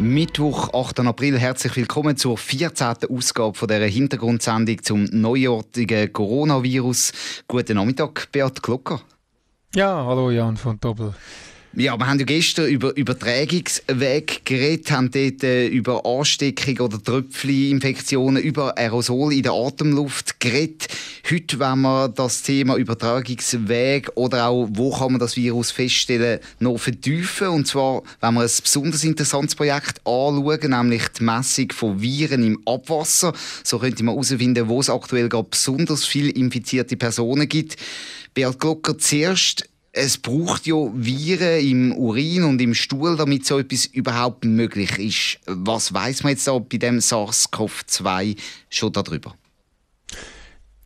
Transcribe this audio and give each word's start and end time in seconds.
Mittwoch, 0.00 0.72
8. 0.74 1.00
April. 1.00 1.36
Herzlich 1.40 1.74
willkommen 1.74 2.16
zur 2.16 2.38
14. 2.38 3.10
Ausgabe 3.10 3.54
von 3.58 3.66
dieser 3.66 3.86
Hintergrundsendung 3.86 4.80
zum 4.80 5.04
neuartigen 5.10 6.12
Coronavirus. 6.12 7.12
Guten 7.48 7.74
Nachmittag, 7.74 8.30
Beat 8.30 8.62
Glocker. 8.62 9.00
Ja, 9.74 10.04
hallo 10.06 10.30
Jan 10.30 10.56
von 10.56 10.78
Doppel. 10.78 11.14
Ja, 11.80 11.96
wir 11.96 12.08
haben 12.08 12.18
ja 12.18 12.24
gestern 12.24 12.66
über 12.66 12.96
Übertragungsweg 12.96 14.44
geredet, 14.44 14.90
haben 14.90 15.12
dort 15.12 15.44
äh, 15.44 15.68
über 15.68 16.04
Ansteckung 16.04 16.80
oder 16.80 17.00
Tröpfcheninfektionen, 17.00 18.42
über 18.42 18.76
Aerosol 18.76 19.32
in 19.32 19.44
der 19.44 19.52
Atemluft 19.52 20.40
geredet. 20.40 20.88
Heute 21.30 21.60
wollen 21.60 21.82
wir 21.82 22.08
das 22.08 22.42
Thema 22.42 22.74
Übertragungsweg 22.74 24.10
oder 24.16 24.48
auch, 24.48 24.68
wo 24.72 24.90
kann 24.90 25.12
man 25.12 25.20
das 25.20 25.36
Virus 25.36 25.70
feststellen, 25.70 26.40
noch 26.58 26.78
vertiefen. 26.78 27.46
Und 27.46 27.68
zwar, 27.68 28.02
wenn 28.20 28.34
wir 28.34 28.40
ein 28.40 28.50
besonders 28.60 29.04
interessantes 29.04 29.54
Projekt 29.54 30.00
anschauen, 30.04 30.70
nämlich 30.70 31.06
die 31.16 31.22
Messung 31.22 31.70
von 31.70 32.02
Viren 32.02 32.42
im 32.42 32.60
Abwasser. 32.66 33.32
So 33.62 33.78
könnte 33.78 34.02
man 34.02 34.16
herausfinden, 34.16 34.66
wo 34.66 34.80
es 34.80 34.90
aktuell 34.90 35.28
gerade 35.28 35.46
besonders 35.48 36.04
viele 36.04 36.30
infizierte 36.30 36.96
Personen 36.96 37.48
gibt. 37.48 37.76
Beat 38.34 38.58
Glocker, 38.58 38.98
zuerst 38.98 39.68
es 39.92 40.18
braucht 40.18 40.66
ja 40.66 40.76
Viren 40.94 41.60
im 41.60 41.92
Urin 41.96 42.44
und 42.44 42.60
im 42.60 42.74
Stuhl, 42.74 43.16
damit 43.16 43.46
so 43.46 43.58
etwas 43.58 43.86
überhaupt 43.86 44.44
möglich 44.44 44.98
ist. 44.98 45.40
Was 45.46 45.92
weiß 45.92 46.22
man 46.22 46.32
jetzt 46.32 46.46
da 46.46 46.58
bei 46.58 46.76
dem 46.76 46.98
SARS-CoV-2 46.98 48.36
schon 48.70 48.92
darüber? 48.92 49.34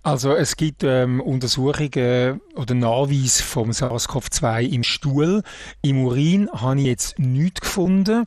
Also 0.05 0.35
es 0.35 0.57
gibt 0.57 0.83
ähm, 0.83 1.21
Untersuchungen 1.21 2.41
oder 2.57 2.75
Nachweis 2.75 3.41
vom 3.41 3.71
SARS-CoV-2 3.71 4.69
im 4.69 4.83
Stuhl. 4.83 5.43
Im 5.81 6.05
Urin 6.05 6.49
habe 6.53 6.81
ich 6.81 6.87
jetzt 6.87 7.19
nichts 7.19 7.61
gefunden. 7.61 8.27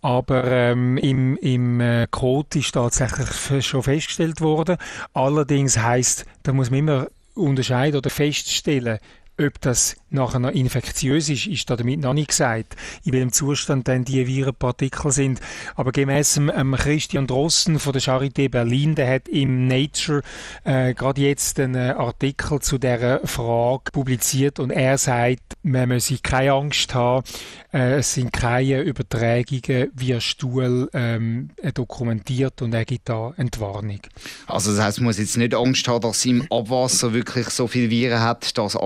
Aber 0.00 0.44
ähm, 0.44 0.96
im, 0.96 1.36
im 1.38 1.80
äh, 1.80 2.06
Code 2.08 2.60
ist 2.60 2.72
tatsächlich 2.72 3.66
schon 3.66 3.82
festgestellt 3.82 4.40
worden. 4.40 4.76
Allerdings 5.12 5.76
heißt, 5.76 6.24
da 6.44 6.52
muss 6.52 6.70
man 6.70 6.78
immer 6.78 7.08
unterscheiden 7.34 7.98
oder 7.98 8.10
feststellen, 8.10 8.98
ob 9.38 9.60
das 9.60 9.96
nachher 10.10 10.38
noch 10.38 10.50
infektiös 10.50 11.28
ist, 11.28 11.46
ist 11.46 11.68
damit 11.68 12.00
noch 12.00 12.14
nicht 12.14 12.28
gesagt, 12.28 12.76
in 13.04 13.12
welchem 13.12 13.32
Zustand 13.32 13.88
dann 13.88 14.04
die 14.04 14.26
Virenpartikel 14.26 15.12
sind. 15.12 15.40
Aber 15.74 15.92
gemäss 15.92 16.36
ähm, 16.36 16.74
Christian 16.78 17.26
Drossen 17.26 17.78
von 17.78 17.92
der 17.92 18.02
Charité 18.02 18.48
Berlin, 18.48 18.94
der 18.94 19.14
hat 19.14 19.28
im 19.28 19.66
Nature 19.66 20.22
äh, 20.64 20.94
gerade 20.94 21.20
jetzt 21.20 21.60
einen 21.60 21.92
Artikel 21.96 22.60
zu 22.60 22.78
der 22.78 23.20
Frage 23.24 23.90
publiziert 23.92 24.58
und 24.58 24.70
er 24.70 24.98
sagt, 24.98 25.56
man 25.62 25.88
müsse 25.88 26.18
keine 26.18 26.52
Angst 26.52 26.94
haben, 26.94 27.24
äh, 27.72 27.98
es 27.98 28.14
sind 28.14 28.32
keine 28.32 28.80
Übertragungen 28.80 29.90
via 29.94 30.20
Stuhl 30.20 30.88
ähm, 30.94 31.50
dokumentiert 31.74 32.62
und 32.62 32.72
er 32.72 32.84
gibt 32.84 33.08
da 33.08 33.34
Entwarnung. 33.36 34.00
Also 34.46 34.74
das 34.74 34.82
heißt, 34.82 34.98
man 34.98 35.06
muss 35.06 35.18
jetzt 35.18 35.36
nicht 35.36 35.54
Angst 35.54 35.86
haben, 35.86 36.00
dass 36.00 36.24
im 36.24 36.46
Abwasser 36.50 37.12
wirklich 37.12 37.48
so 37.50 37.66
viele 37.66 37.90
Viren 37.90 38.20
hat, 38.20 38.56
dass 38.56 38.76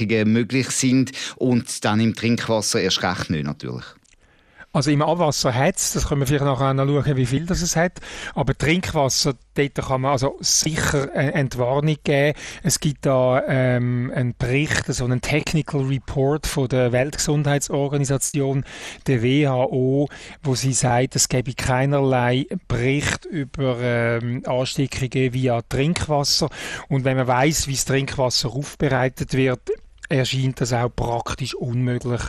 Ansteckungen 0.00 0.32
möglich 0.32 0.70
sind 0.70 1.12
und 1.36 1.84
dann 1.84 2.00
im 2.00 2.14
Trinkwasser 2.14 2.80
erst 2.80 3.02
recht 3.02 3.30
nicht 3.30 3.44
natürlich. 3.44 3.84
Also 4.72 4.92
im 4.92 5.02
Abwasser 5.02 5.52
hat 5.52 5.78
es, 5.78 5.94
das 5.94 6.06
können 6.06 6.20
wir 6.20 6.28
vielleicht 6.28 6.44
nachher 6.44 6.76
schauen, 6.76 7.16
wie 7.16 7.26
viel 7.26 7.44
das 7.44 7.60
es 7.60 7.74
hat, 7.74 7.98
aber 8.36 8.56
Trinkwasser, 8.56 9.34
dort 9.54 9.74
kann 9.74 10.02
man 10.02 10.12
also 10.12 10.36
sicher 10.38 11.12
eine 11.12 11.34
Entwarnung 11.34 11.96
geben. 12.04 12.38
Es 12.62 12.78
gibt 12.78 13.04
da 13.04 13.42
ähm, 13.48 14.12
einen 14.14 14.36
Bericht, 14.38 14.86
so 14.86 15.04
einen 15.04 15.22
Technical 15.22 15.80
Report 15.80 16.46
von 16.46 16.68
der 16.68 16.92
Weltgesundheitsorganisation, 16.92 18.62
der 19.08 19.24
WHO, 19.24 20.08
wo 20.44 20.54
sie 20.54 20.72
sagt, 20.72 21.16
es 21.16 21.28
gebe 21.28 21.52
keinerlei 21.54 22.46
Bericht 22.68 23.24
über 23.24 23.76
ähm, 23.80 24.44
Ansteckungen 24.46 25.34
via 25.34 25.62
Trinkwasser 25.62 26.48
und 26.88 27.04
wenn 27.04 27.16
man 27.16 27.26
weiß, 27.26 27.66
wie 27.66 27.74
das 27.74 27.86
Trinkwasser 27.86 28.50
aufbereitet 28.50 29.34
wird, 29.34 29.68
erscheint 30.10 30.60
das 30.60 30.72
auch 30.72 30.90
praktisch 30.94 31.54
unmöglich, 31.54 32.20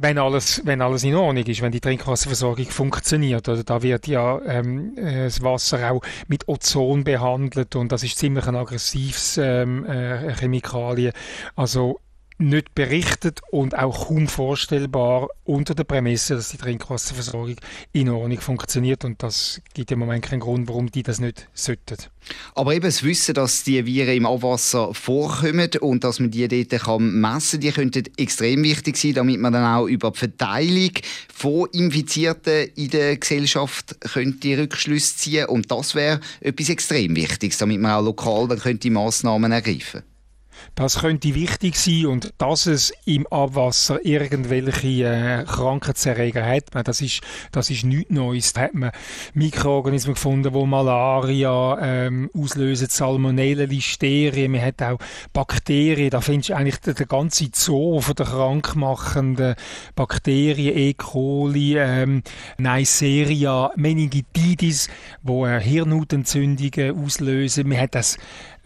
wenn 0.00 0.18
alles, 0.18 0.62
wenn 0.64 0.80
alles 0.80 1.02
in 1.02 1.16
Ordnung 1.16 1.44
ist, 1.44 1.60
wenn 1.60 1.72
die 1.72 1.80
Trinkwasserversorgung 1.80 2.66
funktioniert. 2.66 3.48
Oder 3.48 3.64
da 3.64 3.82
wird 3.82 4.06
ja 4.06 4.40
ähm, 4.46 4.96
äh, 4.96 5.24
das 5.24 5.42
Wasser 5.42 5.90
auch 5.90 6.02
mit 6.28 6.46
Ozon 6.46 7.02
behandelt 7.02 7.74
und 7.74 7.90
das 7.90 8.04
ist 8.04 8.18
ziemlich 8.18 8.46
ein 8.46 8.54
aggressives 8.54 9.38
ähm, 9.38 9.84
äh, 9.86 10.34
Chemikalien. 10.34 11.12
Also 11.56 11.98
nicht 12.38 12.74
berichtet 12.74 13.40
und 13.50 13.76
auch 13.76 14.08
kaum 14.08 14.28
vorstellbar 14.28 15.28
unter 15.44 15.74
der 15.74 15.84
Prämisse, 15.84 16.36
dass 16.36 16.50
die 16.50 16.56
Trinkwasserversorgung 16.56 17.56
in 17.92 18.08
Ordnung 18.08 18.40
funktioniert 18.40 19.04
und 19.04 19.22
das 19.22 19.60
gibt 19.74 19.90
im 19.90 19.98
Moment 19.98 20.24
keinen 20.24 20.40
Grund, 20.40 20.68
warum 20.68 20.90
die 20.90 21.02
das 21.02 21.20
nicht 21.20 21.48
sollten. 21.52 21.96
Aber 22.54 22.74
eben 22.74 22.84
das 22.84 23.02
Wissen, 23.02 23.34
dass 23.34 23.64
die 23.64 23.84
Viren 23.84 24.16
im 24.16 24.26
Abwasser 24.26 24.94
vorkommen 24.94 25.70
und 25.80 26.04
dass 26.04 26.20
man 26.20 26.30
die 26.30 26.46
dort 26.46 26.82
kann 26.82 27.20
messen 27.20 27.58
kann, 27.58 27.60
die 27.60 27.72
könnten 27.72 28.04
extrem 28.16 28.62
wichtig 28.62 28.96
sein, 28.96 29.14
damit 29.14 29.40
man 29.40 29.52
dann 29.52 29.64
auch 29.64 29.86
über 29.86 30.12
die 30.12 30.18
Verteilung 30.18 30.92
von 31.34 31.68
Infizierten 31.72 32.68
in 32.76 32.90
der 32.90 33.16
Gesellschaft 33.16 34.00
könnte 34.12 34.58
Rückschlüsse 34.58 35.16
ziehen 35.16 35.46
und 35.46 35.70
das 35.70 35.94
wäre 35.94 36.20
etwas 36.40 36.68
extrem 36.68 37.16
Wichtiges, 37.16 37.58
damit 37.58 37.80
man 37.80 37.92
auch 37.92 38.04
lokal 38.04 38.46
dann 38.46 38.60
könnte 38.60 38.90
Massnahmen 38.90 39.50
ergreifen 39.50 40.02
könnte. 40.02 40.17
Das 40.74 41.00
könnte 41.00 41.34
wichtig 41.34 41.76
sein 41.76 42.06
und 42.06 42.32
dass 42.38 42.66
es 42.66 42.92
im 43.04 43.26
Abwasser 43.26 44.04
irgendwelche 44.04 45.04
äh, 45.04 45.44
Krankheitserreger 45.44 46.44
hat, 46.44 46.64
das 46.86 47.00
ist, 47.00 47.20
das 47.52 47.70
ist 47.70 47.84
nichts 47.84 48.10
Neues. 48.10 48.52
Da 48.52 48.62
hat 48.62 48.74
man 48.74 48.92
Mikroorganismen 49.34 50.14
gefunden, 50.14 50.52
die 50.52 50.66
Malaria 50.66 51.78
ähm, 51.80 52.30
auslösen, 52.34 52.88
Salmonellen, 52.88 53.68
Listerien, 53.68 54.52
man 54.52 54.62
hat 54.62 54.82
auch 54.82 54.98
Bakterien, 55.32 56.10
da 56.10 56.20
findest 56.20 56.50
du 56.50 56.56
eigentlich 56.56 56.78
den, 56.78 56.94
den 56.94 57.08
ganzen 57.08 57.50
Zoo 57.54 58.00
von 58.00 58.14
der 58.14 58.26
krankmachenden 58.26 59.54
Bakterien, 59.94 60.76
E. 60.76 60.94
coli, 60.94 61.76
ähm, 61.78 62.22
Neisseria, 62.58 63.72
Meningitis, 63.76 64.88
wo 65.22 65.46
äh, 65.46 65.60
Hirnhautentzündungen 65.60 67.04
auslösen. 67.04 67.68
Man 67.68 67.78
hat 67.78 67.94
das 67.94 68.18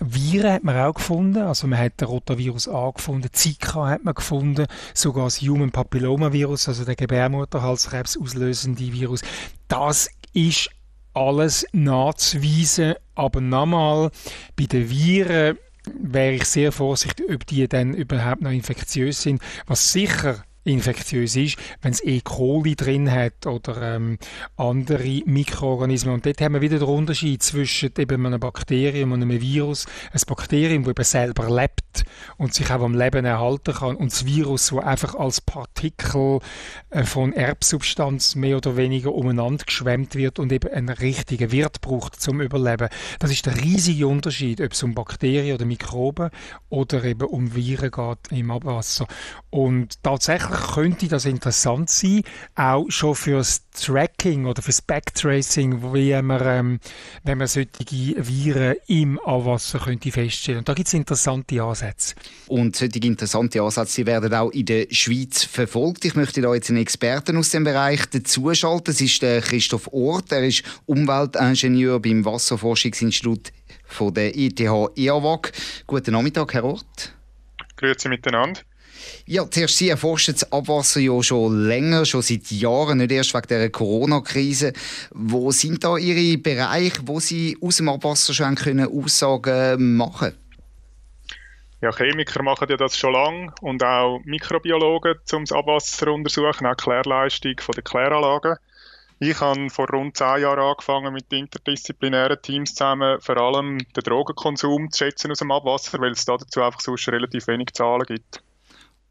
Viren 0.05 0.53
hat 0.53 0.65
man 0.65 0.77
auch 0.77 0.95
gefunden, 0.95 1.43
also 1.43 1.67
man 1.67 1.79
hat 1.79 2.01
den 2.01 2.09
Rotavirus 2.09 2.69
A 2.69 2.91
gefunden, 2.91 3.29
Zika 3.33 3.87
hat 3.89 4.05
man 4.05 4.15
gefunden, 4.15 4.67
sogar 4.95 5.25
das 5.25 5.41
Human 5.41 5.71
Papillomavirus, 5.71 6.69
also 6.69 6.85
der 6.85 6.97
Gebärmutterhalskrebs 6.97 8.19
auslösende 8.19 8.93
Virus. 8.93 9.23
Das 9.69 10.11
ist 10.33 10.71
alles 11.15 11.67
nachzuweisen, 11.73 12.95
aber 13.15 13.41
nochmal, 13.41 14.11
bei 14.57 14.65
den 14.65 14.89
Viren 14.91 15.59
wäre 16.01 16.35
ich 16.35 16.45
sehr 16.45 16.73
vorsichtig, 16.73 17.27
ob 17.33 17.47
die 17.47 17.69
dann 17.69 17.95
überhaupt 17.95 18.43
noch 18.43 18.51
infektiös 18.51 19.23
sind. 19.23 19.43
Was 19.67 19.93
sicher 19.93 20.45
infektiös 20.65 21.37
ist, 21.37 21.57
wenn 21.81 21.93
es 21.93 22.05
E. 22.05 22.21
coli 22.21 22.77
drin 22.77 23.11
hat 23.11 23.47
oder 23.47 23.97
ähm, 23.97 24.19
andere 24.57 25.23
Mikroorganismen. 25.25 26.15
Und 26.15 26.27
dort 26.27 26.41
haben 26.41 26.55
wir 26.55 26.61
wieder 26.61 26.79
den 26.79 26.89
Unterschied 26.89 27.43
zwischen 27.43 27.91
eben 27.99 28.27
einem 28.27 28.41
Bakterium 28.41 29.13
und 29.13 29.23
einem 29.23 29.41
Virus. 29.41 29.87
Ein 30.13 30.21
Bakterium, 30.27 30.85
das 30.85 30.91
eben 30.91 31.05
selber 31.05 31.51
lebt 31.51 32.05
und 32.37 32.55
sich 32.55 32.71
auch 32.71 32.83
am 32.83 32.95
Leben 32.95 33.25
erhalten 33.25 33.75
kann 33.75 33.97
und 33.97 34.13
das 34.13 34.25
Virus, 34.25 34.69
das 34.69 34.85
einfach 34.85 35.15
als 35.15 35.41
Partikel 35.41 36.41
äh, 36.91 37.05
von 37.05 37.33
Erbsubstanz 37.33 38.35
mehr 38.35 38.57
oder 38.57 38.77
weniger 38.77 39.13
umeinander 39.15 39.65
geschwemmt 39.65 40.15
wird 40.15 40.39
und 40.39 40.53
eben 40.53 40.73
einen 40.73 40.89
richtigen 40.89 41.51
Wirt 41.53 41.81
braucht 41.81 42.21
zum 42.21 42.41
Überleben. 42.41 42.89
Das 43.19 43.31
ist 43.31 43.47
der 43.47 43.57
riesige 43.61 44.07
Unterschied, 44.07 44.61
ob 44.61 44.73
es 44.73 44.83
um 44.83 44.95
Bakterien 44.95 45.55
oder 45.55 45.65
Mikroben 45.65 46.31
oder 46.69 47.05
eben 47.05 47.29
um 47.29 47.55
Viren 47.55 47.91
geht 47.91 48.39
im 48.39 48.51
Abwasser. 48.51 49.07
Und 49.51 50.03
tatsächlich 50.03 50.52
könnte 50.53 51.09
das 51.09 51.25
interessant 51.25 51.91
sein, 51.91 52.23
auch 52.55 52.87
schon 52.89 53.15
fürs 53.15 53.63
Tracking 53.73 54.47
oder 54.47 54.63
fürs 54.63 54.83
Backtracing, 54.83 55.95
wie 55.95 56.21
man, 56.23 56.43
ähm, 56.45 56.81
wenn 57.25 57.39
man 57.39 57.47
solche 57.47 57.69
Viren 58.17 58.77
im 58.87 59.19
Abwasser 59.21 59.79
könnte 59.79 60.11
feststellen. 60.11 60.59
Und 60.59 60.69
da 60.69 60.75
gibt 60.75 60.89
es 60.89 60.95
interessante 60.95 61.63
Ansätze. 61.63 62.15
Und 62.49 62.77
solche 62.77 62.99
interessante 62.99 63.63
Ansätze 63.63 64.07
werden 64.07 64.35
auch 64.35 64.51
in 64.51 64.67
der 64.67 64.87
Schweiz 64.91 65.45
verfolgt. 65.45 66.05
Ich 66.05 66.15
möchte 66.15 66.41
da 66.41 66.55
jetzt 66.55 66.71
einen 66.71 66.83
Experten 66.83 67.37
aus 67.37 67.51
dem 67.51 67.65
Bereich 67.65 68.07
dazuschalten. 68.07 68.85
Das 68.85 69.01
ist 69.01 69.23
der 69.23 69.41
Christoph 69.41 69.89
Ort. 69.93 70.33
Er 70.33 70.45
ist 70.47 70.63
Umweltingenieur 70.87 72.01
beim 72.01 72.25
Wasserforschungsinstitut 72.25 73.53
von 73.87 74.13
der 74.15 74.37
ETH 74.37 74.61
EAWAG. 74.61 75.53
Guten 75.87 76.13
Nachmittag, 76.13 76.55
Herr 76.55 76.65
Ort. 76.65 77.15
Grüezi 77.77 78.09
miteinander. 78.09 78.61
Ja, 79.27 79.49
zuerst 79.51 79.77
Sie 79.77 79.89
erforschen 79.89 80.35
das 80.35 80.53
Abwasser 80.53 81.01
ja 81.01 81.23
schon 81.23 81.67
länger, 81.67 82.05
schon 82.05 82.23
seit 82.23 82.51
Jahren, 82.51 82.99
nicht 82.99 83.13
erst 83.13 83.35
wegen 83.35 83.49
der 83.49 83.71
Corona-Krise. 83.71 84.73
Wo 85.13 85.51
sind 85.53 85.85
da 85.85 85.97
Ihre 85.97 86.39
Bereiche, 86.39 87.01
wo 87.05 87.21
Sie 87.21 87.57
aus 87.61 87.77
dem 87.77 87.89
Abwasser 87.89 88.35
schon 88.35 88.55
können 88.55 88.89
Aussagen 88.89 89.97
machen 89.97 90.33
ja, 91.83 91.91
Chemiker 91.91 92.45
machen 92.45 92.69
ja 92.71 92.77
das 92.77 92.97
schon 92.97 93.13
lange 93.13 93.53
und 93.61 93.83
auch 93.83 94.21
Mikrobiologen, 94.25 95.17
um 95.33 95.45
das 95.45 95.51
Abwasser 95.51 96.07
zu 96.07 96.13
untersuchen, 96.13 96.65
auch 96.65 96.77
Klärleistung 96.77 97.57
der 97.75 97.83
Kläranlagen. 97.83 98.57
Ich 99.19 99.41
habe 99.41 99.69
vor 99.69 99.89
rund 99.91 100.17
zehn 100.17 100.43
Jahren 100.43 100.61
angefangen 100.61 101.13
mit 101.13 101.33
interdisziplinären 101.33 102.41
Teams 102.41 102.75
zusammen, 102.75 103.21
vor 103.21 103.37
allem 103.37 103.79
den 103.79 104.03
Drogenkonsum 104.05 104.91
zu 104.93 104.99
schätzen 104.99 105.33
aus 105.33 105.39
dem 105.39 105.51
Abwasser, 105.51 105.99
weil 106.01 106.13
es 106.13 106.25
dazu 106.25 106.63
einfach 106.63 106.81
sonst 106.81 107.09
relativ 107.09 107.49
wenig 107.49 107.73
Zahlen 107.73 108.07
gibt. 108.07 108.43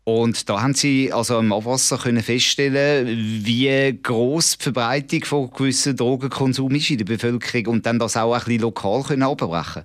Und 0.03 0.49
da 0.49 0.61
haben 0.61 0.73
Sie 0.73 1.13
also 1.13 1.39
im 1.39 1.53
Abwasser 1.53 1.97
können 1.97 2.23
feststellen, 2.23 3.07
wie 3.07 3.99
groß 4.01 4.57
die 4.57 4.63
Verbreitung 4.63 5.25
von 5.25 5.51
gewissen 5.51 5.95
Drogenkonsum 5.95 6.73
ist 6.73 6.89
in 6.89 6.97
der 6.97 7.05
Bevölkerung 7.05 7.67
und 7.67 7.85
dann 7.85 7.99
das 7.99 8.17
auch 8.17 8.33
ein 8.33 8.39
bisschen 8.39 8.61
lokal 8.61 9.03
können 9.03 9.23
abbrechen. 9.23 9.83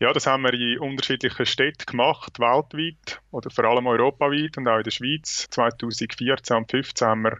Ja, 0.00 0.14
das 0.14 0.26
haben 0.26 0.44
wir 0.44 0.54
in 0.54 0.78
unterschiedlichen 0.78 1.44
Städten 1.44 1.84
gemacht, 1.84 2.40
weltweit 2.40 3.20
oder 3.32 3.50
vor 3.50 3.64
allem 3.64 3.86
europaweit 3.86 4.56
und 4.56 4.66
auch 4.66 4.78
in 4.78 4.82
der 4.82 4.90
Schweiz. 4.90 5.46
2014 5.50 6.32
und 6.32 6.46
2015 6.46 7.06
haben 7.06 7.22
wir 7.22 7.36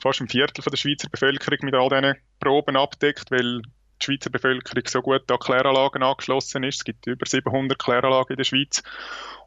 fast 0.00 0.20
ein 0.20 0.28
Viertel 0.28 0.60
von 0.60 0.72
der 0.72 0.76
Schweizer 0.76 1.08
Bevölkerung 1.08 1.58
mit 1.62 1.74
all 1.74 1.88
diesen 1.88 2.16
Proben 2.40 2.76
abdeckt, 2.76 3.30
weil 3.30 3.62
die 4.00 4.04
Schweizer 4.04 4.30
Bevölkerung 4.30 4.82
so 4.86 5.02
gut 5.02 5.30
an 5.30 5.38
Kläranlagen 5.38 6.02
angeschlossen 6.02 6.64
ist. 6.64 6.78
Es 6.78 6.84
gibt 6.84 7.06
über 7.06 7.26
700 7.26 7.78
Kläranlagen 7.78 8.34
in 8.34 8.36
der 8.36 8.44
Schweiz. 8.44 8.82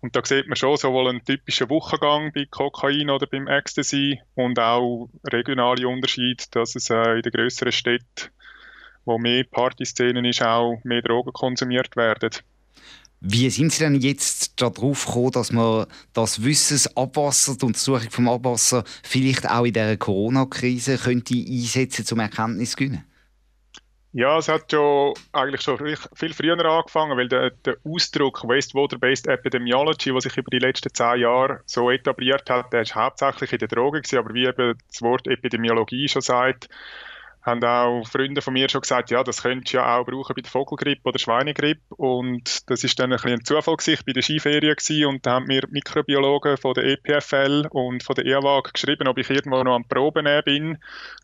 Und 0.01 0.15
da 0.15 0.21
sieht 0.23 0.47
man 0.47 0.55
schon 0.55 0.77
sowohl 0.77 1.09
einen 1.09 1.23
typischen 1.23 1.69
Wochengang 1.69 2.31
bei 2.33 2.45
Kokain 2.49 3.09
oder 3.09 3.25
beim 3.25 3.47
Ecstasy 3.47 4.19
und 4.35 4.59
auch 4.59 5.09
regionale 5.31 5.87
Unterschiede, 5.87 6.43
dass 6.51 6.75
es 6.75 6.89
äh, 6.89 7.15
in 7.15 7.21
den 7.21 7.31
grösseren 7.31 7.71
Städten, 7.71 8.29
wo 9.05 9.17
mehr 9.17 9.43
Partyszenen 9.43 10.25
ist, 10.25 10.41
auch 10.41 10.79
mehr 10.83 11.01
Drogen 11.01 11.33
konsumiert 11.33 11.95
werden. 11.95 12.31
Wie 13.25 13.49
sind 13.49 13.71
Sie 13.71 13.81
denn 13.81 13.95
jetzt 13.95 14.61
darauf 14.61 15.05
gekommen, 15.05 15.31
dass 15.31 15.53
man 15.53 15.85
das 16.11 16.43
Wissen, 16.43 16.73
das 16.73 16.97
Abwasser, 16.97 17.55
die 17.55 17.65
Untersuchung 17.65 18.11
vom 18.11 18.27
Abwasser 18.27 18.83
vielleicht 19.01 19.49
auch 19.49 19.63
in 19.63 19.71
dieser 19.71 19.95
Corona-Krise 19.95 20.97
könnte 20.97 21.33
einsetzen, 21.33 22.05
zum 22.05 22.19
Erkenntnis 22.19 22.75
gewinnen? 22.75 23.05
Ja, 24.15 24.37
es 24.37 24.47
hat 24.47 24.69
schon 24.69 25.15
eigentlich 25.31 25.61
schon 25.61 25.79
viel 26.13 26.33
früher 26.35 26.63
angefangen, 26.63 27.17
weil 27.17 27.27
der, 27.27 27.49
der 27.49 27.77
Ausdruck 27.83 28.43
Wastewater-Based 28.47 29.25
Epidemiology, 29.27 30.11
der 30.11 30.21
sich 30.21 30.37
über 30.37 30.51
die 30.51 30.59
letzten 30.59 30.93
zehn 30.93 31.21
Jahre 31.21 31.61
so 31.65 31.89
etabliert 31.89 32.47
hat, 32.47 32.71
der 32.71 32.81
ist 32.81 32.93
hauptsächlich 32.93 33.53
in 33.53 33.57
der 33.57 33.69
Droge 33.69 34.01
gewesen, 34.01 34.19
aber 34.19 34.35
wie 34.35 34.45
eben 34.45 34.77
das 34.87 35.01
Wort 35.01 35.27
Epidemiologie 35.27 36.07
schon 36.07 36.21
sagt, 36.21 36.69
haben 37.43 37.63
auch 37.63 38.07
Freunde 38.07 38.41
von 38.41 38.53
mir 38.53 38.69
schon 38.69 38.81
gesagt, 38.81 39.11
ja, 39.11 39.23
das 39.23 39.43
könntest 39.43 39.73
du 39.73 39.77
ja 39.77 39.97
auch 39.97 40.05
brauchen 40.05 40.33
bei 40.33 40.41
der 40.41 40.51
Vogelgrippe 40.51 41.09
oder 41.09 41.19
Schweinegrippe. 41.19 41.81
Und 41.95 42.69
das 42.69 42.83
ist 42.83 42.97
dann 42.99 43.11
ein 43.11 43.17
bisschen 43.17 43.39
ein 43.39 43.45
Zufall 43.45 43.75
gewesen. 43.75 43.93
Ich 43.93 44.05
bei 44.05 44.13
der 44.13 44.21
Skiferie 44.21 45.05
und 45.05 45.25
da 45.25 45.33
haben 45.33 45.47
mir 45.47 45.63
Mikrobiologen 45.69 46.57
von 46.57 46.73
der 46.73 46.85
EPFL 46.85 47.67
und 47.69 48.03
von 48.03 48.15
der 48.15 48.25
EAWAG 48.25 48.73
geschrieben, 48.73 49.07
ob 49.07 49.17
ich 49.17 49.29
irgendwo 49.29 49.61
noch 49.61 49.75
am 49.75 49.87
Proben 49.87 50.25
bin, 50.45 50.77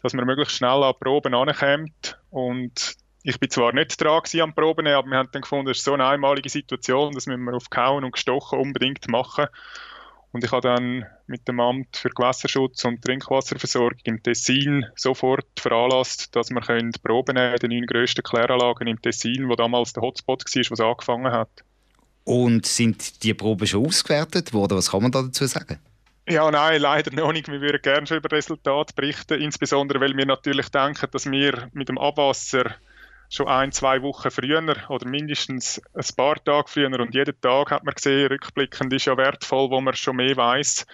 dass 0.04 0.14
man 0.14 0.26
möglichst 0.26 0.58
schnell 0.58 0.84
an 0.84 0.94
Proben 1.00 1.34
ankommt. 1.34 2.20
Und 2.30 2.96
ich 3.24 3.40
bin 3.40 3.50
zwar 3.50 3.74
nicht 3.74 4.02
dran 4.02 4.22
am 4.42 4.54
Proben, 4.54 4.88
aber 4.88 5.08
wir 5.08 5.18
haben 5.18 5.30
dann 5.32 5.42
gefunden, 5.42 5.68
das 5.68 5.78
ist 5.78 5.86
so 5.86 5.94
eine 5.94 6.06
einmalige 6.06 6.50
Situation, 6.50 7.14
das 7.14 7.28
müssen 7.28 7.44
wir 7.44 7.54
auf 7.54 7.70
Kauen 7.70 8.04
und 8.04 8.12
Gestochen 8.12 8.60
unbedingt 8.60 9.08
machen. 9.10 9.48
Und 10.32 10.44
ich 10.44 10.52
habe 10.52 10.68
dann 10.68 11.06
mit 11.26 11.48
dem 11.48 11.60
Amt 11.60 11.98
für 11.98 12.10
Gewässerschutz 12.10 12.86
und 12.86 13.04
Trinkwasserversorgung 13.04 14.00
im 14.04 14.22
Tessin 14.22 14.86
sofort 14.96 15.48
veranlasst, 15.58 16.36
dass 16.36 16.52
wir 16.52 16.62
können 16.62 16.92
Proben 17.04 17.36
nehmen 17.36 17.54
in 17.54 17.60
den 17.60 17.72
neun 17.72 17.88
grössten 17.88 18.22
Kläranlagen 18.22 18.88
im 18.88 19.02
Tessin, 19.02 19.50
wo 19.50 19.56
damals 19.56 19.94
der 19.94 20.04
Hotspot 20.04 20.44
war, 20.46 20.64
wo 20.70 20.74
es 20.74 20.80
angefangen 20.80 21.32
hat. 21.32 21.50
Und 22.26 22.68
sind 22.68 23.24
die 23.24 23.34
Proben 23.34 23.66
schon 23.66 23.88
ausgewertet 23.88 24.54
worden? 24.54 24.78
Was 24.78 24.92
kann 24.92 25.02
man 25.02 25.12
da 25.12 25.24
dazu 25.24 25.48
sagen? 25.48 25.80
Ja, 26.28 26.52
nein, 26.52 26.80
leider 26.80 27.12
noch 27.12 27.34
nicht. 27.34 27.48
Wir 27.48 27.60
würden 27.60 27.82
gerne 27.82 28.06
schon 28.06 28.18
über 28.18 28.32
Resultate 28.32 28.94
berichten, 28.94 29.42
insbesondere 29.42 30.00
weil 30.00 30.16
wir 30.16 30.28
natürlich 30.28 30.70
denken, 30.70 31.08
dass 31.12 31.26
wir 31.26 31.70
mit 31.74 31.90
dem 31.90 31.98
Abwasser 31.98 32.76
schon 33.30 33.48
ein, 33.48 33.72
zwei 33.72 34.02
Wochen 34.02 34.32
früher 34.32 34.76
oder 34.90 35.08
mindestens 35.08 35.82
ein 35.94 36.16
paar 36.18 36.44
Tage 36.44 36.68
früher 36.68 37.00
und 37.00 37.14
jeden 37.14 37.40
Tag 37.42 37.72
hat 37.72 37.84
man 37.84 37.94
gesehen, 37.94 38.28
rückblickend 38.28 38.92
ist 38.94 39.06
ja 39.06 39.16
wertvoll, 39.18 39.70
wo 39.70 39.80
man 39.80 39.94
schon 39.94 40.16
mehr 40.16 40.36
weiß, 40.36 40.88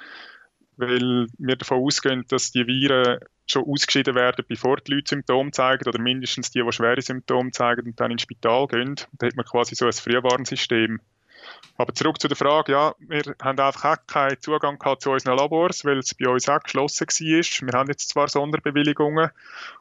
weil 0.78 1.28
wir 1.38 1.56
davon 1.56 1.80
ausgehen, 1.80 2.26
dass 2.28 2.52
die 2.52 2.68
Viren 2.68 3.20
schon 3.48 3.64
ausgeschieden 3.64 4.16
werden, 4.16 4.44
bevor 4.48 4.78
die 4.78 4.94
Leute 4.94 5.10
Symptome 5.10 5.52
zeigen 5.52 5.88
oder 5.88 6.00
mindestens 6.00 6.52
die, 6.52 6.62
die 6.62 6.72
schwere 6.72 7.02
Symptome 7.02 7.52
zeigen 7.52 7.86
und 7.86 8.00
dann 8.00 8.12
ins 8.12 8.24
Spital 8.24 8.68
gehen. 8.68 8.96
Da 9.14 9.28
hat 9.28 9.36
man 9.36 9.46
quasi 9.46 9.76
so 9.76 9.86
ein 9.86 9.94
Frühwarnsystem. 9.94 11.00
Aber 11.78 11.94
zurück 11.94 12.22
zu 12.22 12.28
der 12.28 12.38
Frage, 12.38 12.72
ja, 12.72 12.96
wir 13.00 13.36
haben 13.42 13.60
einfach 13.60 14.06
keinen 14.08 14.40
Zugang 14.40 14.80
gehabt 14.80 15.02
zu 15.02 15.12
unseren 15.12 15.38
Labors, 15.38 15.84
weil 15.84 16.00
es 16.00 16.14
bei 16.14 16.30
uns 16.30 16.48
auch 16.48 16.62
geschlossen 16.62 17.08
war. 17.08 17.68
Wir 17.68 17.80
haben 17.80 17.90
jetzt 17.90 18.10
zwar 18.10 18.28
Sonderbewilligungen 18.30 19.30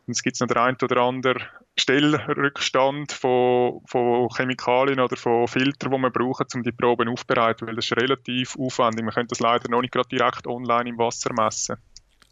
und 0.06 0.10
es 0.12 0.22
gibt 0.22 0.40
noch 0.40 0.48
den 0.48 0.56
einen 0.56 0.76
oder 0.82 0.96
anderen 1.02 1.42
Stellrückstand 1.78 3.12
von, 3.12 3.80
von 3.86 4.28
Chemikalien 4.36 5.00
oder 5.00 5.16
von 5.16 5.48
Filtern, 5.48 5.92
die 5.92 5.98
wir 5.98 6.10
brauchen, 6.10 6.46
um 6.54 6.62
die 6.62 6.72
Proben 6.72 7.08
aufzubereiten, 7.08 7.66
weil 7.66 7.76
das 7.76 7.86
ist 7.86 7.96
relativ 7.96 8.56
aufwendig. 8.56 9.04
Man 9.04 9.14
könnte 9.14 9.30
das 9.30 9.40
leider 9.40 9.68
noch 9.68 9.80
nicht 9.80 9.92
gerade 9.92 10.08
direkt 10.08 10.46
online 10.46 10.90
im 10.90 10.98
Wasser 10.98 11.32
messen. 11.32 11.76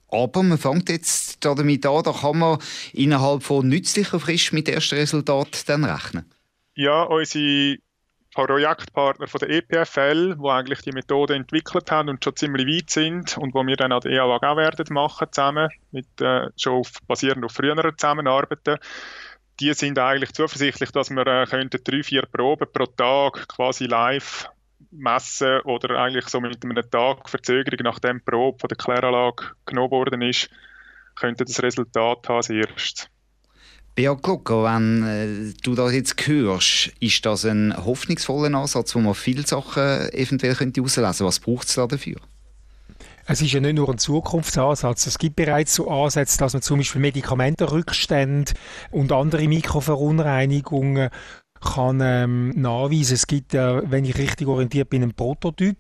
Aber 0.09 0.43
man 0.43 0.59
fängt 0.59 0.91
jetzt 0.91 1.45
damit 1.45 1.87
an, 1.87 2.03
da 2.03 2.13
kann 2.13 2.39
man 2.39 2.59
innerhalb 2.93 3.43
von 3.43 3.67
nützlicher 3.67 4.21
Frist 4.21 4.53
mit 4.53 4.69
ersten 4.69 4.97
Resultaten 4.97 5.63
dann 5.67 5.85
rechnen. 5.85 6.31
Ja, 6.75 7.03
unsere 7.05 7.79
Projektpartner 8.35 9.27
von 9.27 9.39
der 9.41 9.51
EPFL, 9.51 10.37
die 10.37 10.49
eigentlich 10.49 10.81
die 10.83 10.93
Methode 10.93 11.35
entwickelt 11.35 11.91
haben 11.91 12.09
und 12.09 12.25
schon 12.25 12.37
ziemlich 12.37 12.67
weit 12.67 12.91
sind 12.91 13.37
und 13.39 13.55
wo 13.55 13.67
wir 13.67 13.77
dann 13.77 13.93
an 13.93 14.01
der 14.01 14.13
EAWAG 14.13 14.43
auch 14.45 14.57
werden 14.57 14.87
machen 14.91 15.29
zusammen, 15.31 15.69
mit, 15.91 16.07
äh, 16.21 16.49
schon 16.57 16.81
auf, 16.81 16.93
basierend 17.07 17.45
auf 17.45 17.53
früheren 17.53 17.97
Zusammenarbeiten. 17.97 18.79
Die 19.61 19.75
sind 19.75 19.99
eigentlich 19.99 20.33
zuversichtlich, 20.33 20.91
dass 20.93 21.11
wir 21.11 21.27
äh, 21.27 21.47
könnten 21.47 21.85
drei, 21.85 22.03
vier 22.03 22.23
Proben 22.23 22.67
pro 22.73 22.87
Tag 22.87 23.49
quasi 23.49 23.85
live 23.85 24.49
messen 24.91 25.61
oder 25.61 25.99
eigentlich 25.99 26.29
so 26.29 26.41
mit 26.41 26.65
einem 26.65 26.91
Tag 26.91 27.29
Verzögerung, 27.29 27.81
nachdem 27.85 28.19
die 28.19 28.25
Probe 28.25 28.59
von 28.59 28.69
der 28.69 28.77
Kläranlage 28.77 29.53
genommen 29.67 29.91
worden 29.91 30.23
ist, 30.23 30.51
könnte 31.17 31.45
das 31.45 31.63
Resultat 31.63 32.29
haben 32.29 32.37
als 32.37 32.51
erstes. 32.51 33.09
Beat 33.95 34.23
Glucker, 34.23 34.65
wenn 34.65 35.03
äh, 35.03 35.53
du 35.63 35.75
das 35.75 35.93
jetzt 35.93 36.27
hörst, 36.27 36.93
ist 37.01 37.27
das 37.27 37.45
ein 37.45 37.75
hoffnungsvoller 37.77 38.57
Ansatz, 38.57 38.95
wo 38.95 39.01
man 39.01 39.15
viele 39.15 39.47
Sachen 39.47 40.09
eventuell 40.13 40.55
könnte 40.55 40.81
herauslesen 40.81 41.05
könnte? 41.05 41.25
Was 41.27 41.41
braucht 41.41 41.69
es 41.69 41.75
da 41.75 41.87
dafür? 41.87 42.17
Es 43.27 43.41
ist 43.41 43.53
ja 43.53 43.61
nicht 43.61 43.75
nur 43.75 43.89
ein 43.89 43.99
Zukunftsansatz. 43.99 45.07
Es 45.07 45.19
gibt 45.19 45.37
bereits 45.37 45.75
so 45.75 45.89
Ansätze, 45.89 46.39
dass 46.39 46.55
man 46.55 46.63
zum 46.63 46.79
Beispiel 46.79 47.01
Medikamentenrückstände 47.01 48.53
und 48.91 49.13
andere 49.13 49.47
Mikroverunreinigungen 49.47 51.11
kann 51.63 52.01
ähm, 52.03 52.51
nachweisen. 52.51 53.15
Es 53.15 53.27
gibt, 53.27 53.55
äh, 53.55 53.91
wenn 53.91 54.05
ich 54.05 54.19
richtig 54.19 54.49
orientiert 54.49 54.91
bin, 54.91 55.03
einen 55.03 55.15
Prototyp, 55.15 55.77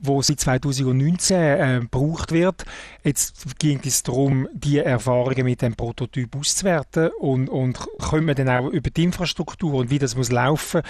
wo 0.00 0.22
seit 0.22 0.40
2019 0.40 1.36
äh, 1.36 1.80
gebraucht 1.80 2.32
wird. 2.32 2.64
Jetzt 3.04 3.58
ging 3.58 3.80
es 3.84 4.02
darum, 4.02 4.48
die 4.52 4.78
Erfahrungen 4.78 5.44
mit 5.44 5.62
dem 5.62 5.76
Prototyp 5.76 6.34
auszuwerten 6.36 7.10
und, 7.20 7.48
und 7.48 7.78
können 8.10 8.26
wir 8.26 8.34
dann 8.34 8.48
auch 8.48 8.68
über 8.68 8.90
die 8.90 9.04
Infrastruktur 9.04 9.74
und 9.74 9.90
wie 9.90 9.98
das 9.98 10.16
muss 10.16 10.30
laufen, 10.30 10.82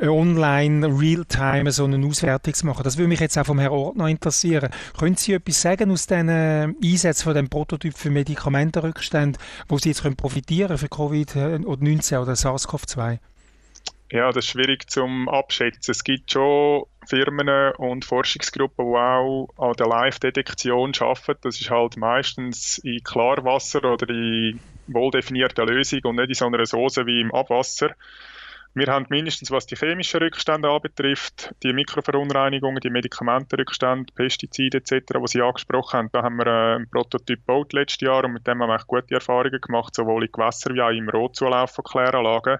äh, 0.00 0.08
online, 0.08 0.86
real-time 0.86 1.70
so 1.70 1.84
eine 1.84 2.04
Auswertung 2.06 2.54
machen. 2.64 2.82
Das 2.82 2.96
würde 2.96 3.08
mich 3.08 3.20
jetzt 3.20 3.38
auch 3.38 3.46
vom 3.46 3.58
Herrn 3.58 3.72
Ordner 3.72 4.08
interessieren. 4.08 4.70
Können 4.98 5.16
Sie 5.16 5.34
etwas 5.34 5.60
sagen 5.60 5.90
aus 5.90 6.06
diesen 6.06 6.28
äh, 6.28 6.68
Einsätzen 6.82 7.24
von 7.24 7.34
dem 7.34 7.48
Prototyp 7.48 7.96
für 7.96 8.10
Medikamentenrückstände, 8.10 9.38
wo 9.68 9.78
Sie 9.78 9.90
jetzt 9.90 10.02
können 10.02 10.16
profitieren 10.16 10.78
für 10.78 10.86
Covid-19 10.86 12.18
oder 12.18 12.32
SARS-CoV-2? 12.32 13.18
Ja, 14.12 14.26
das 14.32 14.44
ist 14.44 14.50
schwierig 14.50 14.90
zum 14.90 15.28
abschätzen. 15.28 15.92
Es 15.92 16.02
gibt 16.02 16.32
schon 16.32 16.84
Firmen 17.06 17.72
und 17.76 18.04
Forschungsgruppen, 18.04 18.84
die 18.84 18.96
auch 18.96 19.48
an 19.56 19.72
der 19.74 19.86
Live-Detektion 19.86 20.92
arbeiten. 20.98 21.40
Das 21.42 21.60
ist 21.60 21.70
halt 21.70 21.96
meistens 21.96 22.78
in 22.78 23.04
Klarwasser 23.04 23.84
oder 23.84 24.08
in 24.08 24.58
wohl 24.88 25.12
definierter 25.12 25.64
Lösung 25.64 26.00
und 26.04 26.16
nicht 26.16 26.30
in 26.30 26.34
so 26.34 26.46
einer 26.46 26.66
Soße 26.66 27.06
wie 27.06 27.20
im 27.20 27.32
Abwasser. 27.32 27.94
Wir 28.74 28.86
haben 28.86 29.06
mindestens, 29.10 29.50
was 29.52 29.66
die 29.66 29.76
chemischen 29.76 30.20
Rückstände 30.20 30.68
anbetrifft, 30.68 31.54
die 31.62 31.72
Mikroverunreinigungen, 31.72 32.80
die 32.80 32.90
Medikamentenrückstände, 32.90 34.12
Pestizide 34.12 34.78
etc., 34.78 35.18
die 35.20 35.26
Sie 35.26 35.42
angesprochen 35.42 35.98
haben, 35.98 36.10
da 36.12 36.22
haben 36.22 36.36
wir 36.36 36.46
äh, 36.46 36.74
einen 36.76 36.90
Prototyp 36.90 37.40
gebaut 37.40 37.72
letztes 37.72 38.00
Jahr 38.00 38.24
und 38.24 38.32
mit 38.32 38.46
dem 38.46 38.62
haben 38.62 38.68
wir 38.68 38.78
gute 38.86 39.14
Erfahrungen 39.14 39.60
gemacht, 39.60 39.94
sowohl 39.94 40.24
in 40.24 40.32
Gewässern 40.32 40.74
wie 40.74 40.82
auch 40.82 40.90
im 40.90 41.08
Rohzulauf 41.08 41.72
von 41.72 41.84
Kläranlagen. 41.84 42.58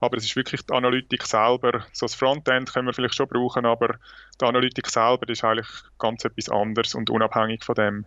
Aber 0.00 0.16
es 0.16 0.24
ist 0.24 0.36
wirklich 0.36 0.62
die 0.62 0.72
Analytik 0.72 1.26
selber. 1.26 1.84
So 1.92 2.06
das 2.06 2.14
Frontend 2.14 2.72
können 2.72 2.86
wir 2.86 2.94
vielleicht 2.94 3.14
schon 3.14 3.28
brauchen, 3.28 3.66
aber 3.66 3.96
die 4.40 4.44
Analytik 4.44 4.88
selber 4.88 5.28
ist 5.28 5.44
eigentlich 5.44 5.68
ganz 5.98 6.24
etwas 6.24 6.48
anderes 6.48 6.94
und 6.94 7.10
unabhängig 7.10 7.64
von 7.64 7.74
dem. 7.74 8.06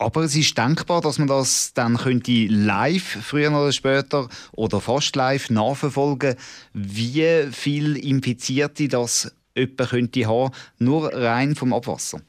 Aber 0.00 0.22
es 0.22 0.36
ist 0.36 0.56
denkbar, 0.56 1.00
dass 1.00 1.18
man 1.18 1.26
das 1.26 1.72
dann 1.74 1.96
könnte 1.96 2.46
live, 2.46 3.02
früher 3.02 3.50
oder 3.50 3.72
später, 3.72 4.28
oder 4.52 4.80
fast 4.80 5.16
live 5.16 5.50
nachverfolgen, 5.50 6.36
wie 6.72 7.48
viel 7.50 7.96
Infizierte 7.96 8.86
das 8.86 9.34
jemand 9.56 9.90
könnte 9.90 10.26
haben, 10.26 10.54
nur 10.78 11.12
rein 11.12 11.56
vom 11.56 11.72
Abwasser. 11.72 12.20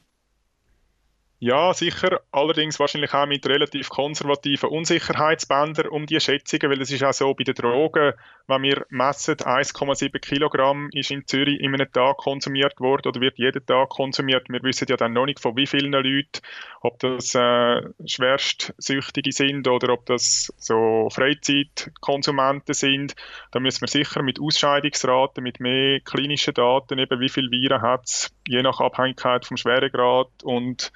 Ja, 1.41 1.74
sicher. 1.74 2.19
Allerdings 2.34 2.81
wahrscheinlich 2.81 3.13
auch 3.13 3.25
mit 3.25 3.48
relativ 3.48 3.88
konservativen 3.88 4.69
Unsicherheitsbändern 4.69 5.88
um 5.88 6.05
die 6.05 6.19
Schätzungen, 6.19 6.69
weil 6.69 6.81
es 6.81 6.91
ist 6.91 7.01
auch 7.01 7.13
so 7.13 7.34
bei 7.34 7.46
den 7.46 7.55
Drogen, 7.55 8.12
wenn 8.48 8.63
wir 8.63 8.86
messen, 8.89 9.36
1,7 9.36 10.19
Kilogramm 10.19 10.89
ist 10.91 11.12
in 11.12 11.25
Zürich 11.27 11.62
in 11.62 11.74
einem 11.74 11.89
Tag 11.93 12.17
konsumiert 12.17 12.81
worden 12.81 13.08
oder 13.08 13.22
wird 13.22 13.38
jeden 13.38 13.65
Tag 13.65 13.88
konsumiert. 13.88 14.50
Wir 14.50 14.62
wissen 14.63 14.88
ja 14.89 14.98
dann 14.98 15.13
noch 15.13 15.27
nicht 15.27 15.39
von 15.39 15.55
wie 15.55 15.65
vielen 15.65 15.93
Leuten, 15.93 16.41
ob 16.81 17.00
das 17.00 17.34
äh, 17.36 17.84
Schwerstsüchtige 18.05 19.31
sind 19.31 19.65
oder 19.69 19.93
ob 19.93 20.05
das 20.08 20.53
so 20.58 21.08
Freizeitkonsumenten 21.10 22.74
sind. 22.74 23.15
Da 23.51 23.62
müssen 23.62 23.81
wir 23.81 23.88
sicher 23.88 24.24
mit 24.24 24.41
Ausscheidungsraten, 24.41 25.41
mit 25.41 25.62
mehr 25.62 26.01
klinischen 26.01 26.53
Daten, 26.53 27.00
eben 27.00 27.22
wie 27.22 27.29
viele 27.29 27.50
Viren 27.50 27.81
hat 27.81 28.08
es, 28.08 28.36
je 28.46 28.62
nach 28.62 28.81
Abhängigkeit 28.81 29.46
vom 29.46 29.55
Schweregrad 29.55 30.27
und 30.43 30.91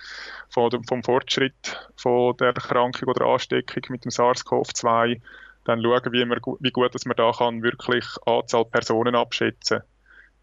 vom, 0.54 0.84
vom 0.84 1.04
Fortschritt 1.04 1.90
von 1.96 2.38
der 2.38 2.48
Erkrankung 2.48 3.10
oder 3.10 3.26
Ansteckung 3.26 3.84
mit 3.90 4.06
dem 4.06 4.12
SARS-CoV-2 4.12 5.20
dann 5.66 5.82
schauen, 5.82 6.12
wie, 6.12 6.26
wir, 6.26 6.42
wie 6.60 6.72
gut 6.72 6.94
dass 6.94 7.06
man 7.06 7.16
da 7.16 7.32
kann 7.32 7.64
wirklich 7.64 8.06
Anzahl 8.26 8.66
Personen 8.66 9.16
abschätzen 9.16 9.82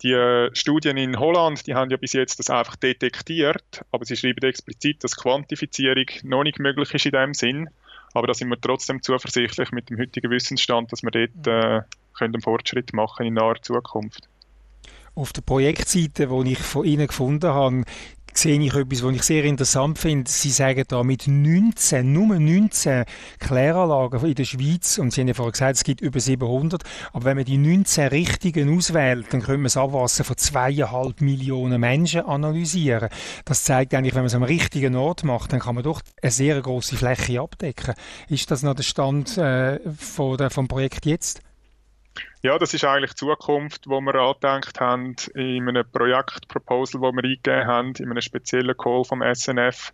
die 0.02 0.12
äh, 0.12 0.50
Studien 0.54 0.96
in 0.96 1.18
Holland, 1.18 1.66
die 1.66 1.74
haben 1.74 1.90
ja 1.90 1.96
bis 1.96 2.12
jetzt 2.12 2.38
das 2.38 2.50
einfach 2.50 2.76
detektiert, 2.76 3.84
aber 3.90 4.04
sie 4.04 4.16
schreiben 4.16 4.42
explizit, 4.46 5.04
dass 5.04 5.16
Quantifizierung 5.16 6.06
noch 6.22 6.42
nicht 6.42 6.58
möglich 6.58 6.94
ist 6.94 7.06
in 7.06 7.12
dem 7.12 7.34
Sinn. 7.34 7.70
Aber 8.12 8.26
da 8.26 8.34
sind 8.34 8.48
wir 8.48 8.60
trotzdem 8.60 9.02
zuversichtlich 9.02 9.70
mit 9.70 9.88
dem 9.88 9.98
heutigen 9.98 10.30
Wissensstand, 10.30 10.92
dass 10.92 11.02
wir 11.02 11.10
dort 11.10 11.46
äh, 11.46 11.82
können 12.16 12.34
einen 12.34 12.42
Fortschritt 12.42 12.92
machen 12.92 13.26
in 13.26 13.34
naher 13.34 13.62
Zukunft. 13.62 14.28
Auf 15.14 15.32
der 15.32 15.42
Projektseite, 15.42 16.28
die 16.28 16.52
ich 16.52 16.58
von 16.58 16.84
Ihnen 16.84 17.06
gefunden 17.06 17.50
habe, 17.50 17.84
sehe 18.40 18.58
ich 18.60 18.74
etwas, 18.74 19.02
was 19.02 19.14
ich 19.14 19.22
sehr 19.22 19.44
interessant 19.44 19.98
finde. 19.98 20.30
Sie 20.30 20.50
sagen 20.50 20.84
da 20.88 21.02
mit 21.02 21.26
19, 21.26 22.10
nur 22.10 22.38
19 22.38 23.04
Kläranlagen 23.38 24.24
in 24.24 24.34
der 24.34 24.44
Schweiz, 24.44 24.98
und 24.98 25.12
Sie 25.12 25.20
haben 25.20 25.28
ja 25.28 25.34
vorhin 25.34 25.52
gesagt, 25.52 25.76
es 25.76 25.84
gibt 25.84 26.00
über 26.00 26.20
700, 26.20 26.82
aber 27.12 27.24
wenn 27.26 27.36
man 27.36 27.44
die 27.44 27.58
19 27.58 28.08
richtigen 28.08 28.76
auswählt, 28.76 29.26
dann 29.30 29.42
können 29.42 29.62
wir 29.62 29.66
das 29.66 29.76
Abwasser 29.76 30.24
von 30.24 30.36
zweieinhalb 30.36 31.20
Millionen 31.20 31.80
Menschen 31.80 32.22
analysieren. 32.22 33.10
Das 33.44 33.64
zeigt 33.64 33.94
eigentlich, 33.94 34.14
wenn 34.14 34.22
man 34.22 34.26
es 34.28 34.34
am 34.34 34.42
richtigen 34.42 34.96
Ort 34.96 35.22
macht, 35.22 35.52
dann 35.52 35.60
kann 35.60 35.74
man 35.74 35.84
doch 35.84 36.00
eine 36.22 36.30
sehr 36.30 36.60
große 36.60 36.96
Fläche 36.96 37.40
abdecken. 37.40 37.94
Ist 38.28 38.50
das 38.50 38.62
noch 38.62 38.74
der 38.74 38.84
Stand 38.84 39.36
äh, 39.36 39.78
von 39.98 40.38
der, 40.38 40.50
vom 40.50 40.66
Projekt 40.66 41.04
jetzt? 41.04 41.42
Ja, 42.42 42.58
das 42.58 42.72
ist 42.72 42.84
eigentlich 42.84 43.12
die 43.12 43.26
Zukunft, 43.26 43.86
wo 43.86 44.00
wir 44.00 44.14
angedenkt 44.14 44.80
haben 44.80 45.14
in 45.34 45.68
einem 45.68 45.84
Projektproposal, 45.90 47.00
das 47.00 47.12
wir 47.12 47.24
eingegeben 47.24 47.66
haben, 47.66 47.92
in 47.98 48.10
einem 48.10 48.22
speziellen 48.22 48.76
Call 48.78 49.04
vom 49.04 49.22
SNF, 49.22 49.92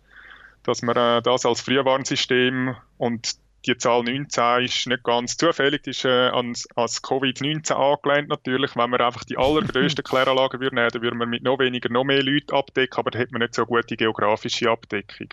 dass 0.63 0.81
wir 0.81 0.95
äh, 0.95 1.21
das 1.21 1.45
als 1.45 1.59
Frühwarnsystem 1.59 2.77
und 2.97 3.35
die 3.65 3.77
Zahl 3.77 4.03
19 4.03 4.63
ist 4.63 4.87
nicht 4.87 5.03
ganz 5.03 5.35
zufällig, 5.35 5.83
die 5.83 5.89
ist 5.89 6.05
äh, 6.05 6.29
ans, 6.29 6.67
als 6.75 7.03
Covid-19 7.03 7.73
angelehnt 7.73 8.29
natürlich. 8.29 8.77
Wenn 8.77 8.91
wir 8.91 9.01
einfach 9.01 9.25
die 9.25 9.37
allergrößten 9.37 10.03
Kläranlagen 10.05 10.61
würden, 10.61 10.77
dann 10.77 11.01
würden 11.01 11.19
wir 11.19 11.25
mit 11.25 11.43
noch 11.43 11.59
weniger 11.59 11.89
noch 11.89 12.05
mehr 12.05 12.23
Leuten 12.23 12.55
abdecken, 12.55 12.97
aber 12.97 13.11
dann 13.11 13.19
hätte 13.19 13.33
man 13.33 13.41
nicht 13.41 13.55
so 13.55 13.65
gute 13.65 13.97
geografische 13.97 14.69
Abdeckung. 14.69 15.27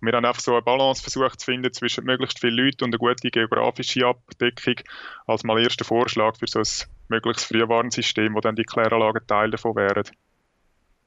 Und 0.00 0.06
wir 0.06 0.16
haben 0.16 0.24
einfach 0.24 0.40
so 0.40 0.52
eine 0.52 0.62
Balance 0.62 1.02
versucht 1.02 1.40
zu 1.40 1.46
finden 1.46 1.72
zwischen 1.72 2.04
möglichst 2.04 2.38
vielen 2.38 2.54
Leuten 2.54 2.84
und 2.84 2.90
eine 2.90 2.98
gute 2.98 3.30
geografische 3.30 4.06
Abdeckung 4.06 4.76
als 5.26 5.42
mal 5.42 5.60
erster 5.60 5.84
Vorschlag 5.84 6.36
für 6.36 6.46
so 6.46 6.60
ein 6.60 6.88
mögliches 7.08 7.44
Frühwarnsystem, 7.44 8.34
wo 8.34 8.40
dann 8.40 8.56
die 8.56 8.64
Kläranlagen 8.64 9.26
Teil 9.26 9.50
davon 9.50 9.74
wären. 9.76 10.04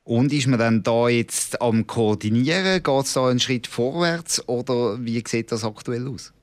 Und 0.04 0.34
ist 0.34 0.48
man 0.48 0.60
dann 0.60 0.84
da 0.84 1.08
jetzt 1.08 1.62
am 1.62 1.88
Koordinieren? 1.88 2.84
Geht 2.84 3.06
es 3.06 3.14
da 3.14 3.28
einen 3.28 3.40
Schritt 3.40 3.68
vorwärts 3.68 4.48
oder 4.50 4.98
wie 5.00 5.24
sieht 5.26 5.52
das 5.52 5.64
aktuell 5.64 6.08
aus? 6.08 6.34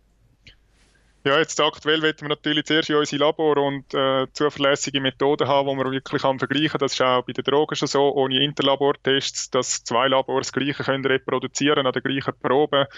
Ja, 1.29 1.39
jetzt 1.39 1.61
aktuell 1.61 2.01
wollen 2.01 2.15
wir 2.19 2.29
natürlich 2.29 2.65
zuerst 2.65 2.89
in 2.89 2.97
unsere 2.97 3.21
Labor 3.23 3.59
und 3.59 3.93
äh, 3.93 4.27
zuverlässige 4.33 4.99
Methoden 4.99 5.47
haben, 5.47 5.69
die 5.69 5.75
man 5.75 5.93
wirklich 5.93 6.23
kann 6.23 6.39
vergleichen 6.39 6.71
kann. 6.71 6.79
Das 6.79 6.95
ist 6.95 7.03
auch 7.03 7.23
bei 7.23 7.35
den 7.35 7.45
Drogen 7.45 7.77
schon 7.77 7.87
so, 7.87 8.15
ohne 8.15 8.43
Interlabortests, 8.43 9.51
dass 9.51 9.85
zwei 9.85 10.09
Labors 10.09 10.47
das 10.47 10.53
Gleiche 10.55 10.85
können 10.85 11.05
reproduzieren 11.05 11.87
an 11.87 11.93
der 11.93 12.01
gleichen 12.01 12.33
Probe, 12.41 12.89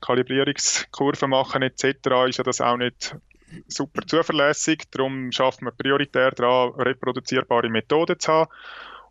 Kalibrierungskurven 0.00 1.28
machen 1.28 1.60
etc. 1.60 1.84
ist 2.26 2.38
ja 2.38 2.44
das 2.44 2.62
auch 2.62 2.78
nicht 2.78 3.16
super 3.68 4.00
zuverlässig. 4.06 4.84
Darum 4.90 5.30
schaffen 5.30 5.66
wir 5.66 5.72
prioritär 5.72 6.30
daran, 6.30 6.72
reproduzierbare 6.80 7.68
Methoden 7.68 8.18
zu 8.18 8.32
haben 8.32 8.50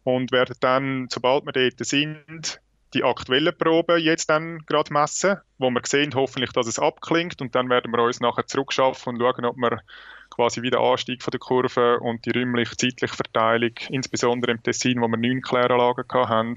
und 0.04 0.32
werden 0.32 0.56
dann, 0.62 1.10
sobald 1.12 1.46
wir 1.46 1.52
dort 1.52 1.86
sind, 1.86 2.60
die 2.94 3.04
aktuellen 3.04 3.58
Proben 3.58 4.00
jetzt 4.00 4.30
dann 4.30 4.60
gerade 4.66 4.94
messen, 4.94 5.38
wo 5.58 5.70
wir 5.70 5.82
sehen 5.86 6.14
hoffentlich, 6.16 6.52
dass 6.52 6.68
es 6.68 6.80
abklingt 6.80 7.42
und 7.42 7.56
dann 7.56 7.70
werden 7.70 7.92
wir 7.92 8.04
uns 8.04 8.20
nachher 8.20 8.48
zurückschaffen 8.48 9.14
und 9.14 9.20
schauen, 9.20 9.46
ob 9.46 9.58
wir 9.58 9.82
quasi 10.30 10.62
wieder 10.62 10.80
Anstieg 10.80 11.22
von 11.22 11.32
der 11.32 11.40
Kurve 11.40 12.00
und 12.00 12.26
die 12.26 12.32
räumlich-zeitliche 12.32 13.16
Verteilung, 13.16 13.74
insbesondere 13.90 14.52
im 14.52 14.64
Tessin, 14.64 15.02
wo 15.02 15.08
wir 15.08 15.18
neun 15.18 15.42
Kläranlagen 15.42 16.06
haben, 16.12 16.56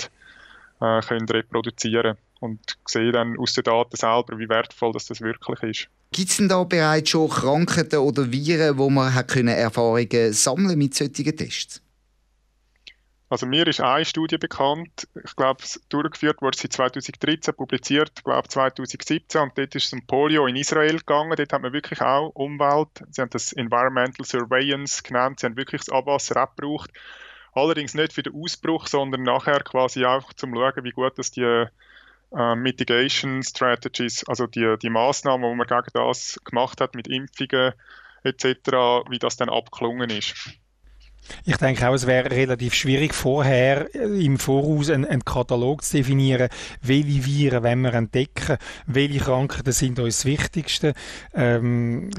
äh, 0.81 1.01
können 1.01 1.29
reproduzieren 1.29 2.17
und 2.41 2.61
sehen 2.87 3.13
dann 3.13 3.39
aus 3.39 3.55
den 3.55 3.65
Daten 3.65 3.97
selber, 3.97 4.39
wie 4.39 4.49
wertvoll 4.49 4.93
das, 4.93 5.07
das 5.07 5.21
wirklich 5.21 5.63
ist. 5.63 5.89
Gibt 6.13 6.31
es 6.31 6.37
denn 6.37 6.49
da 6.49 6.63
bereits 6.65 7.11
schon 7.11 7.29
Krankheiten 7.29 7.99
oder 7.99 8.31
Viren, 8.31 8.79
wo 8.79 8.89
man 8.89 9.15
Erfahrungen 9.15 10.33
sammeln 10.33 10.79
mit 10.79 10.95
solchen 10.95 11.37
Tests? 11.37 11.83
Also 13.29 13.45
mir 13.45 13.67
ist 13.67 13.81
eine 13.81 14.05
Studie 14.05 14.39
bekannt, 14.39 15.09
ich 15.25 15.35
glaube, 15.35 15.65
durchgeführt 15.89 16.41
wurde 16.43 16.57
sie 16.57 16.69
2013, 16.69 17.55
publiziert, 17.55 18.23
glaube 18.23 18.47
2017 18.47 19.41
und 19.41 19.59
dort 19.59 19.75
ist 19.75 19.87
es 19.87 19.93
um 19.93 20.07
Polio 20.07 20.47
in 20.47 20.55
Israel 20.55 20.99
gegangen. 20.99 21.35
Dort 21.37 21.53
hat 21.53 21.63
man 21.63 21.73
wirklich 21.73 22.01
auch 22.01 22.29
Umwelt, 22.35 22.89
sie 23.11 23.23
haben 23.23 23.31
das 23.31 23.53
Environmental 23.53 24.25
Surveillance 24.25 25.03
genannt, 25.03 25.41
sie 25.41 25.47
haben 25.47 25.57
wirklich 25.57 25.81
das 25.81 25.89
Abwasser 25.89 26.37
abgebraucht. 26.37 26.93
Allerdings 27.53 27.95
nicht 27.95 28.13
für 28.13 28.23
den 28.23 28.35
Ausbruch, 28.35 28.87
sondern 28.87 29.25
nachher 29.25 29.61
quasi 29.61 30.05
auch 30.05 30.33
zum 30.35 30.55
schauen, 30.55 30.85
wie 30.85 30.91
gut 30.91 31.19
dass 31.19 31.33
die 31.33 31.67
äh, 32.33 32.55
Mitigation 32.55 33.43
Strategies, 33.43 34.23
also 34.29 34.47
die, 34.47 34.77
die 34.81 34.91
Maßnahmen, 34.91 35.51
die 35.51 35.57
man 35.57 35.67
gegen 35.67 35.91
das 35.95 36.39
gemacht 36.45 36.81
hat 36.81 36.95
mit 36.95 37.09
Impfungen 37.09 37.73
etc., 38.23 38.71
wie 39.09 39.19
das 39.19 39.37
dann 39.37 39.49
abgelungen 39.49 40.11
ist. 40.11 40.59
Ich 41.45 41.57
denke 41.57 41.89
auch, 41.89 41.95
es 41.95 42.07
wäre 42.07 42.31
relativ 42.31 42.75
schwierig, 42.75 43.15
vorher 43.15 43.95
äh, 43.95 44.25
im 44.25 44.39
Voraus 44.39 44.91
einen, 44.91 45.05
einen 45.05 45.25
Katalog 45.25 45.83
zu 45.83 45.99
definieren, 45.99 46.49
welche 46.83 47.25
Viren 47.25 47.63
wenn 47.63 47.81
wir 47.81 47.95
entdecken, 47.95 48.57
welche 48.87 49.21
Krankheiten 49.21 49.73
sind 49.73 49.99
uns 49.99 50.19
das 50.19 50.25
Wichtigste. 50.25 50.95
Ähm, 51.35 52.11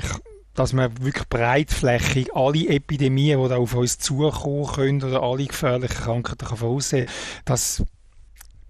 dass 0.54 0.74
man 0.74 0.92
wirklich 1.04 1.30
breitflächig 1.30 2.36
alle 2.36 2.68
Epidemien, 2.68 3.42
die 3.42 3.50
da 3.50 3.58
auf 3.58 3.76
uns 3.76 4.00
zukommen 4.00 4.66
können 4.66 5.04
oder 5.04 5.22
alle 5.22 5.46
gefährlichen 5.46 5.96
Krankheiten 5.96 6.48
kann 6.48 6.58
voraussehen 6.58 7.06
kann, 7.46 7.58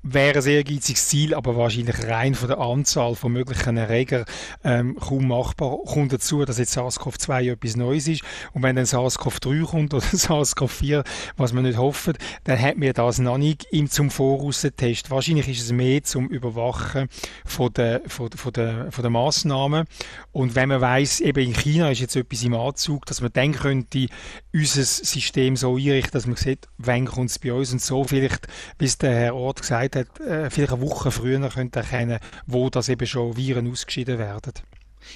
wäre 0.04 0.39
ein 0.39 0.46
ehrgeiziges 0.46 1.08
Ziel, 1.08 1.34
aber 1.34 1.58
wahrscheinlich 1.58 2.08
rein 2.08 2.36
von 2.36 2.48
der 2.48 2.60
Anzahl 2.60 3.16
von 3.16 3.32
möglichen 3.32 3.77
Erregern 3.77 4.25
ähm, 4.63 4.96
kaum 4.96 5.27
machbar. 5.27 5.77
Kommt 5.86 6.13
dazu, 6.13 6.46
dass 6.46 6.58
jetzt 6.58 6.77
SARS-CoV-2 6.77 7.51
etwas 7.51 7.75
Neues 7.75 8.08
ist 8.08 8.24
und 8.54 8.63
wenn 8.63 8.75
dann 8.75 8.86
SARS-CoV-3 8.86 9.66
kommt 9.66 9.94
oder 9.94 10.06
SARS-CoV-4, 10.13 11.04
was 11.36 11.54
man 11.54 11.63
nicht 11.63 11.77
hofft, 11.77 12.18
dann 12.46 12.62
hat 12.62 12.77
mir 12.77 12.94
das 12.94 13.20
noch 13.20 13.38
nicht 13.38 13.66
im 13.72 13.89
zum 13.89 14.10
Voraus 14.10 14.66
Test. 14.77 15.10
Wahrscheinlich 15.10 15.48
ist 15.48 15.62
es 15.62 15.72
mehr 15.72 16.04
zum 16.04 16.27
Überwachen 16.27 17.10
von 17.46 17.72
der, 17.74 18.01
von, 18.08 18.32
von 18.32 18.54
der, 18.54 18.92
von 18.92 19.01
der 19.01 19.12
Massnahmen 19.12 19.86
und 20.32 20.56
wenn 20.56 20.70
man 20.70 20.82
weiß, 20.82 21.20
eben 21.22 21.44
in 21.44 21.54
China 21.54 21.92
ist 21.92 22.00
jetzt 22.00 22.16
etwas 22.16 22.44
im 22.44 22.54
Anzug, 22.54 23.06
dass 23.06 23.22
man 23.22 23.32
dann 23.34 23.54
könnte 23.54 24.08
unser 24.54 24.84
System 24.84 25.56
so 25.56 25.75
einrichten, 25.75 26.12
dass 26.12 26.25
man 26.25 26.36
sieht, 26.36 26.68
wann 26.77 27.06
kommt 27.06 27.30
es 27.30 27.39
bei 27.39 27.54
uns 27.54 27.72
und 27.72 27.82
so 27.82 28.04
vielleicht, 28.04 28.48
bis 28.77 28.98
der 28.98 29.13
Herr 29.13 29.36
Ort 29.36 29.62
gesagt 29.62 29.96
hat, 29.96 29.97
äh, 30.00 30.50
vielleicht 30.50 30.74
eine 30.74 30.82
Woche 30.82 31.12
früher 31.12 31.50
könnte 31.50 31.80
erkennen, 31.80 32.20
wo 32.46 32.70
das 32.70 32.89
eben 32.89 33.08
schon 33.08 33.36
Viren 33.38 33.72
ausgeschieden 33.72 34.18
werden. 34.18 34.54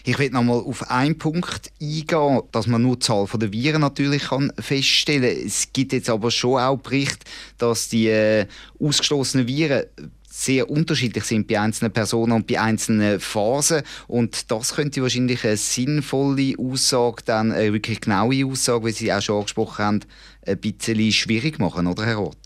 Ich 0.04 0.18
will 0.20 0.30
noch 0.30 0.44
mal 0.44 0.60
auf 0.60 0.90
einen 0.90 1.18
Punkt 1.18 1.72
eingehen, 1.82 2.42
dass 2.52 2.68
man 2.68 2.82
nur 2.82 2.96
die 2.96 3.06
Zahl 3.06 3.28
der 3.34 3.52
Viren 3.52 3.82
natürlich 3.82 4.26
kann 4.26 4.52
feststellen 4.58 5.36
kann. 5.36 5.46
Es 5.48 5.74
gibt 5.74 5.94
jetzt 5.94 6.10
aber 6.10 6.32
schon 6.32 6.60
auch 6.60 6.78
Berichte, 6.78 7.26
dass 7.58 7.90
die 7.90 8.08
äh, 8.08 8.48
ausgestoßenen 8.80 9.48
Viren 9.48 9.84
sehr 10.32 10.70
unterschiedlich 10.70 11.26
sind 11.26 11.48
bei 11.48 11.60
einzelnen 11.60 11.92
Personen 11.92 12.32
und 12.32 12.48
bei 12.48 12.60
einzelnen 12.60 13.20
Phasen. 13.20 13.84
Und 14.08 14.50
das 14.50 14.76
könnte 14.76 15.02
wahrscheinlich 15.02 15.44
eine 15.44 15.58
sinnvolle 15.58 16.56
Aussage, 16.58 17.24
dann 17.26 17.52
eine 17.52 17.74
wirklich 17.74 18.00
genaue 18.00 18.46
Aussage, 18.46 18.86
wie 18.86 18.92
Sie 18.92 19.14
auch 19.14 19.22
schon 19.22 19.40
angesprochen 19.40 19.86
haben, 19.86 20.00
ein 20.48 20.58
bisschen 20.58 21.12
schwierig 21.12 21.60
machen, 21.60 21.86
oder 21.86 22.06
Herr 22.06 22.16
Roth? 22.16 22.41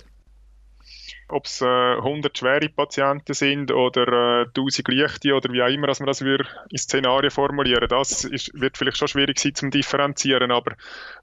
Ob 1.27 1.45
es 1.45 1.61
äh, 1.61 1.65
100 1.65 2.37
schwere 2.37 2.69
Patienten 2.69 3.33
sind 3.33 3.71
oder 3.71 4.43
äh, 4.43 4.45
1000 4.47 4.87
leichte 4.89 5.33
oder 5.33 5.51
wie 5.51 5.61
auch 5.61 5.67
immer, 5.67 5.87
dass 5.87 5.99
man 5.99 6.07
das 6.07 6.23
wir 6.23 6.45
in 6.69 6.77
Szenarien 6.77 7.31
formulieren, 7.31 7.87
das 7.89 8.23
ist, 8.23 8.51
wird 8.59 8.77
vielleicht 8.77 8.97
schon 8.97 9.07
schwierig 9.07 9.39
sein 9.39 9.55
zum 9.55 9.71
differenzieren, 9.71 10.51
aber 10.51 10.75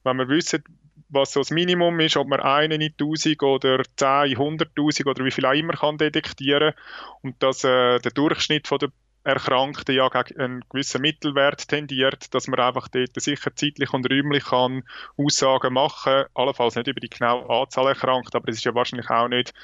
wenn 0.04 0.16
wir 0.16 0.28
wissen, 0.28 0.64
was 1.09 1.32
so 1.32 1.40
das 1.40 1.50
Minimum 1.50 2.00
ist, 2.00 2.16
ob 2.16 2.26
man 2.26 2.40
einen 2.40 2.80
in 2.80 2.94
1000 2.99 3.42
oder 3.42 3.82
10 3.97 4.32
in 4.32 4.38
100.000 4.38 5.06
oder 5.06 5.25
wie 5.25 5.30
viel 5.30 5.47
auch 5.47 5.52
immer 5.52 5.75
kann 5.75 5.99
detektieren 5.99 6.73
und 7.21 7.42
dass 7.42 7.64
äh, 7.64 7.99
der 7.99 8.12
Durchschnitt 8.12 8.66
von 8.66 8.78
der 8.78 8.88
Erkrankten 9.25 9.94
ja 9.94 10.09
gegen 10.09 10.40
einen 10.40 10.64
gewissen 10.68 11.00
Mittelwert 11.00 11.68
tendiert, 11.68 12.35
dass 12.35 12.49
man 12.49 12.59
einfach 12.59 12.88
dort 12.88 13.21
sicher 13.21 13.54
zeitlich 13.54 13.92
und 13.92 14.11
räumlich 14.11 14.47
kann 14.47 14.82
Aussagen 15.16 15.75
machen 15.75 16.12
kann, 16.12 16.26
allenfalls 16.35 16.75
nicht 16.75 16.88
über 16.88 17.00
die 17.00 17.11
genaue 17.11 17.49
Anzahl 17.49 17.87
Erkrankter, 17.87 18.38
aber 18.38 18.49
es 18.49 18.56
ist 18.56 18.64
ja 18.64 18.75
wahrscheinlich 18.75 19.11
auch 19.11 19.28
nicht 19.28 19.54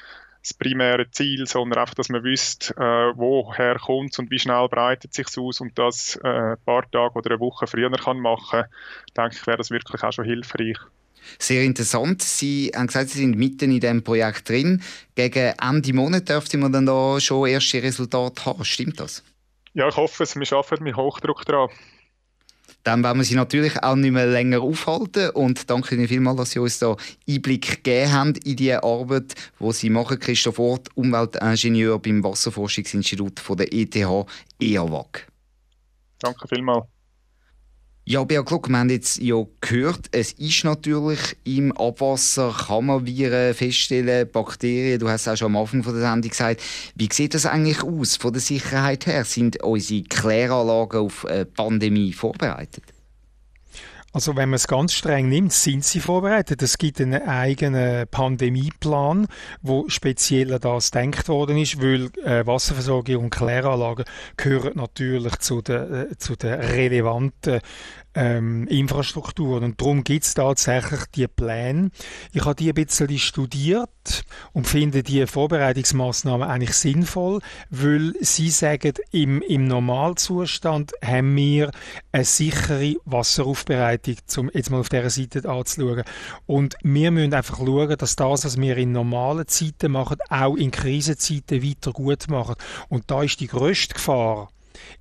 das 0.41 0.53
primäre 0.53 1.09
Ziel, 1.11 1.45
sondern 1.47 1.79
einfach, 1.79 1.95
dass 1.95 2.09
man 2.09 2.23
wüsste, 2.23 2.73
äh, 2.75 3.17
woher 3.17 3.77
kommt 3.77 4.17
und 4.19 4.31
wie 4.31 4.39
schnell 4.39 4.67
breitet 4.69 5.13
sich 5.13 5.27
aus 5.37 5.61
und 5.61 5.77
das 5.77 6.17
äh, 6.23 6.27
ein 6.27 6.57
paar 6.65 6.89
Tage 6.89 7.15
oder 7.15 7.31
eine 7.31 7.39
Woche 7.39 7.67
früher 7.67 7.91
kann 7.91 8.19
machen, 8.19 8.63
denke 9.17 9.35
ich, 9.35 9.47
wäre 9.47 9.57
das 9.57 9.71
wirklich 9.71 10.01
auch 10.03 10.13
schon 10.13 10.25
hilfreich. 10.25 10.77
Sehr 11.37 11.63
interessant. 11.63 12.21
Sie 12.21 12.71
haben 12.73 12.87
gesagt, 12.87 13.09
Sie 13.09 13.19
sind 13.19 13.37
mitten 13.37 13.71
in 13.71 13.79
diesem 13.79 14.03
Projekt 14.03 14.49
drin. 14.49 14.81
Gegen 15.15 15.53
Ende 15.61 15.93
Monat 15.93 16.29
dürfte 16.29 16.57
man 16.57 16.71
dann 16.71 16.85
da 16.85 17.19
schon 17.19 17.47
erste 17.47 17.83
Resultate 17.83 18.45
haben. 18.45 18.65
Stimmt 18.65 18.99
das? 18.99 19.23
Ja, 19.73 19.87
ich 19.87 19.97
hoffe 19.97 20.23
es. 20.23 20.35
Wir 20.35 20.51
arbeiten 20.53 20.83
mit 20.83 20.95
Hochdruck 20.95 21.45
daran. 21.45 21.69
Dann 22.83 23.03
werden 23.03 23.19
wir 23.19 23.25
Sie 23.25 23.35
natürlich 23.35 23.81
auch 23.83 23.95
nicht 23.95 24.11
mehr 24.11 24.27
länger 24.27 24.61
aufhalten 24.61 25.29
und 25.31 25.69
danke 25.69 25.95
Ihnen 25.95 26.07
vielmals, 26.07 26.37
dass 26.37 26.51
Sie 26.51 26.59
uns 26.59 26.79
da 26.79 26.95
Einblick 27.27 27.83
gegeben 27.83 28.11
haben 28.11 28.33
in 28.43 28.55
die 28.55 28.73
Arbeit, 28.73 29.35
die 29.59 29.71
Sie 29.73 29.89
machen. 29.89 30.19
Christoph 30.19 30.59
Ort, 30.59 30.89
Umweltingenieur 30.95 31.99
beim 31.99 32.23
Wasserforschungsinstitut 32.23 33.39
von 33.39 33.57
der 33.57 33.73
ETH 33.73 33.95
EAWAG. 34.59 35.27
Danke 36.19 36.47
vielmals. 36.47 36.85
Ja, 38.11 38.23
Bea 38.23 38.41
Gluck, 38.41 38.69
wir 38.69 38.79
haben 38.79 38.89
jetzt 38.89 39.21
ja 39.21 39.35
gehört, 39.61 40.07
es 40.11 40.31
ist 40.31 40.63
natürlich 40.63 41.37
im 41.43 41.71
Abwasser, 41.77 42.51
kann 42.67 42.87
man 42.87 43.05
Viren 43.05 43.53
feststellen, 43.53 44.27
Bakterien, 44.31 44.97
du 44.97 45.07
hast 45.07 45.21
es 45.21 45.27
auch 45.27 45.37
schon 45.37 45.55
am 45.55 45.61
Anfang 45.61 45.83
von 45.83 45.93
der 45.93 46.01
Sendung 46.01 46.31
gesagt. 46.31 46.59
Wie 46.95 47.07
sieht 47.11 47.35
das 47.35 47.45
eigentlich 47.45 47.83
aus 47.83 48.15
von 48.15 48.33
der 48.33 48.41
Sicherheit 48.41 49.05
her? 49.05 49.25
Sind 49.25 49.61
unsere 49.61 50.01
Kläranlagen 50.01 51.01
auf 51.01 51.23
eine 51.27 51.45
Pandemie 51.45 52.11
vorbereitet? 52.11 52.83
Also 54.11 54.35
wenn 54.35 54.49
man 54.49 54.55
es 54.55 54.67
ganz 54.67 54.93
streng 54.93 55.29
nimmt, 55.29 55.53
sind 55.53 55.85
sie 55.85 55.99
vorbereitet. 55.99 56.63
Es 56.63 56.79
gibt 56.79 56.99
einen 56.99 57.21
eigenen 57.27 58.07
Pandemieplan, 58.07 59.27
wo 59.61 59.87
speziell 59.87 60.51
an 60.53 60.61
das 60.61 60.89
denkt 60.89 61.27
worden 61.27 61.57
ist, 61.57 61.79
weil 61.79 62.09
äh, 62.23 62.45
Wasserversorgung 62.45 63.25
und 63.25 63.29
Kläranlagen 63.29 64.05
gehören 64.35 64.73
natürlich 64.75 65.35
zu 65.37 65.61
den, 65.61 66.11
äh, 66.11 66.17
zu 66.17 66.35
den 66.35 66.53
relevanten 66.53 67.61
ähm, 68.19 68.67
Infrastrukturen. 68.67 69.63
Und 69.63 69.79
darum 69.79 70.03
gibt 70.03 70.25
es 70.25 70.33
tatsächlich 70.33 71.05
die 71.15 71.27
Pläne. 71.27 71.89
Ich 72.33 72.43
habe 72.43 72.55
die 72.55 72.67
ein 72.67 72.75
bisschen 72.75 73.17
studiert 73.17 74.23
und 74.51 74.67
finde 74.67 75.03
die 75.03 75.25
Vorbereitungsmaßnahmen 75.25 76.47
eigentlich 76.47 76.73
sinnvoll, 76.73 77.39
weil 77.69 78.13
sie 78.19 78.49
sagen, 78.49 78.93
im, 79.11 79.41
im 79.41 79.67
Normalzustand 79.67 80.91
haben 81.03 81.33
wir 81.37 81.71
eine 82.11 82.25
sichere 82.25 82.95
Wasseraufbereitung, 83.05 84.15
um 84.37 84.51
jetzt 84.53 84.69
mal 84.69 84.81
auf 84.81 84.89
dieser 84.89 85.09
Seite 85.09 85.47
anzuschauen. 85.47 86.03
Und 86.45 86.75
wir 86.83 87.11
müssen 87.11 87.33
einfach 87.33 87.57
schauen, 87.59 87.97
dass 87.97 88.17
das, 88.17 88.43
was 88.43 88.59
wir 88.59 88.75
in 88.75 88.91
normalen 88.91 89.47
Zeiten 89.47 89.93
machen, 89.93 90.17
auch 90.29 90.57
in 90.57 90.71
Krisenzeiten 90.71 91.63
weiter 91.63 91.93
gut 91.93 92.27
machen. 92.29 92.55
Und 92.89 93.09
da 93.09 93.23
ist 93.23 93.39
die 93.39 93.47
grösste 93.47 93.93
Gefahr, 93.93 94.49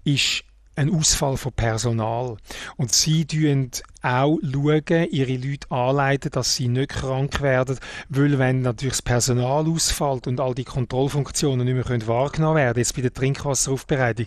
ist 0.05 0.45
ein 0.79 0.95
Ausfall 0.95 1.37
von 1.37 1.53
Personal. 1.53 2.37
Und 2.77 2.93
sie 2.93 3.27
schauen 3.31 3.71
auch 4.01 4.39
schauen, 4.43 5.09
ihre 5.11 5.37
Leute 5.37 5.71
anleiten, 5.71 6.31
dass 6.31 6.55
sie 6.55 6.69
nicht 6.69 6.91
krank 6.91 7.43
werden, 7.43 7.79
weil 8.09 8.39
wenn 8.39 8.63
natürlich 8.63 8.95
das 8.95 9.03
Personal 9.03 9.67
ausfällt 9.67 10.27
und 10.27 10.41
all 10.41 10.55
die 10.55 10.65
Kontrollfunktionen 10.65 11.67
nicht 11.67 11.89
mehr 11.89 12.07
wahrgenommen 12.07 12.57
werden, 12.57 12.79
jetzt 12.79 12.95
bei 12.95 13.03
der 13.03 13.13
Trinkwasseraufbereitung, 13.13 14.27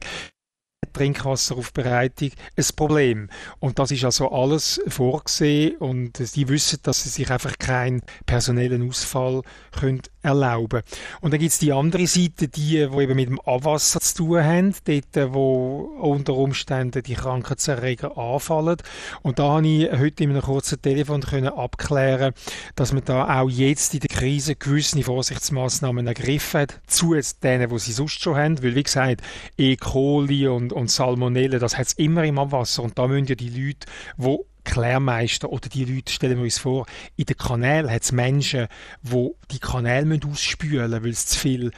Trinkwasseraufbereitung 0.94 2.32
ein 2.58 2.66
Problem. 2.76 3.30
Und 3.60 3.80
das 3.80 3.92
ist 3.92 4.04
also 4.04 4.32
alles 4.32 4.82
vorgesehen 4.88 5.78
und 5.78 6.18
sie 6.18 6.50
wissen, 6.50 6.80
dass 6.84 7.04
sie 7.04 7.10
sich 7.10 7.30
einfach 7.32 7.58
keinen 7.60 8.02
personellen 8.26 8.88
Ausfall 8.88 9.42
können 9.72 10.02
erlauben 10.22 10.82
Und 11.22 11.32
dann 11.32 11.40
gibt 11.40 11.52
es 11.52 11.60
die 11.60 11.74
andere 11.74 12.08
Seite, 12.08 12.48
die, 12.48 12.88
die 12.88 13.02
eben 13.02 13.16
mit 13.16 13.30
dem 13.30 13.40
Abwasser 13.42 14.00
zu 14.00 14.16
tun 14.16 14.44
haben, 14.44 14.76
dort, 14.86 15.34
wo 15.34 15.94
unter 16.00 16.34
Umständen 16.36 17.04
die 17.04 17.16
Krankheitserreger 17.16 18.18
anfallen. 18.18 18.78
Und 19.22 19.40
da 19.40 19.56
habe 19.56 19.68
ich 19.68 19.92
heute 19.92 20.24
in 20.24 20.32
einem 20.32 20.42
kurzen 20.42 20.82
Telefon 20.82 21.22
können 21.22 21.50
abklären, 21.50 22.34
dass 22.76 22.94
man 22.94 23.04
da 23.06 23.42
auch 23.42 23.50
jetzt 23.50 23.94
in 23.94 24.00
der 24.00 24.10
Krise 24.10 24.56
gewisse 24.56 25.02
Vorsichtsmaßnahmen 25.04 26.08
ergriffen 26.08 26.62
hat, 26.62 26.82
zu 26.88 27.16
denen, 27.44 27.70
die 27.70 27.80
sie 27.80 27.94
sonst 27.94 28.22
schon 28.22 28.36
haben. 28.36 28.64
Weil, 28.64 28.76
wie 28.76 28.84
gesagt, 28.84 29.22
E. 29.58 29.76
coli 29.76 30.48
und, 30.48 30.74
und 30.74 30.92
Salmonellen, 30.92 31.60
das 31.60 31.78
hat 31.78 31.88
es 31.88 31.94
immer 31.94 32.24
im 32.24 32.40
Abwasser. 32.40 32.84
Und 32.84 32.98
da 32.98 33.08
müssen 33.08 33.26
ja 33.26 33.36
die 33.36 33.50
Leute, 33.50 33.88
die 34.18 34.51
Klärmeister 34.64 35.50
oder 35.50 35.70
die 35.70 35.86
Leute, 35.86 36.12
stellen 36.12 36.38
wir 36.38 36.44
uns 36.44 36.60
vor, 36.60 36.86
in 37.16 37.26
den 37.26 37.38
Kanälen 37.38 37.92
hat 37.92 38.04
es 38.04 38.12
Menschen, 38.12 38.68
die 39.02 39.30
die 39.52 39.60
Kanäle 39.60 40.20
ausspülen 40.26 40.90
müssen, 40.90 41.04
weil 41.04 41.12
es 41.12 41.26
zu 41.28 41.40
viel 41.40 41.72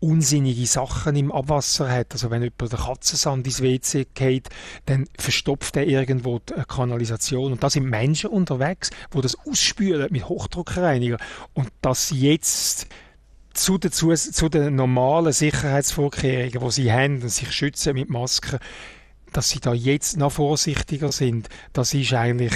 unsinnige 0.00 0.66
Sachen 0.66 1.14
im 1.14 1.30
Abwasser 1.30 1.90
hat. 1.90 2.12
Also 2.12 2.30
wenn 2.30 2.42
jemand 2.42 2.72
der 2.72 2.78
Katzensand 2.78 3.46
ins 3.46 3.62
WC 3.62 4.06
geht, 4.14 4.48
dann 4.86 5.06
verstopft 5.18 5.76
er 5.76 5.86
irgendwo 5.86 6.38
die 6.38 6.54
Kanalisation. 6.66 7.52
Und 7.52 7.62
da 7.62 7.70
sind 7.70 7.84
Menschen 7.84 8.30
unterwegs, 8.30 8.90
wo 9.10 9.20
das 9.20 9.36
ausspülen 9.46 10.08
mit 10.10 10.28
Hochdruckreiniger. 10.28 11.18
Und 11.52 11.68
das 11.82 12.10
jetzt 12.10 12.86
zu 13.52 13.78
den, 13.78 13.92
zu, 13.92 14.14
zu 14.14 14.48
den 14.48 14.74
normalen 14.74 15.32
Sicherheitsvorkehrungen, 15.32 16.66
die 16.66 16.70
sie 16.70 16.92
haben 16.92 17.22
und 17.22 17.28
sich 17.28 17.52
schützen 17.52 17.94
mit 17.94 18.08
Masken, 18.08 18.58
dass 19.32 19.50
sie 19.50 19.60
da 19.60 19.72
jetzt 19.72 20.16
noch 20.16 20.32
vorsichtiger 20.32 21.12
sind, 21.12 21.48
das 21.72 21.94
ist 21.94 22.12
eigentlich 22.12 22.52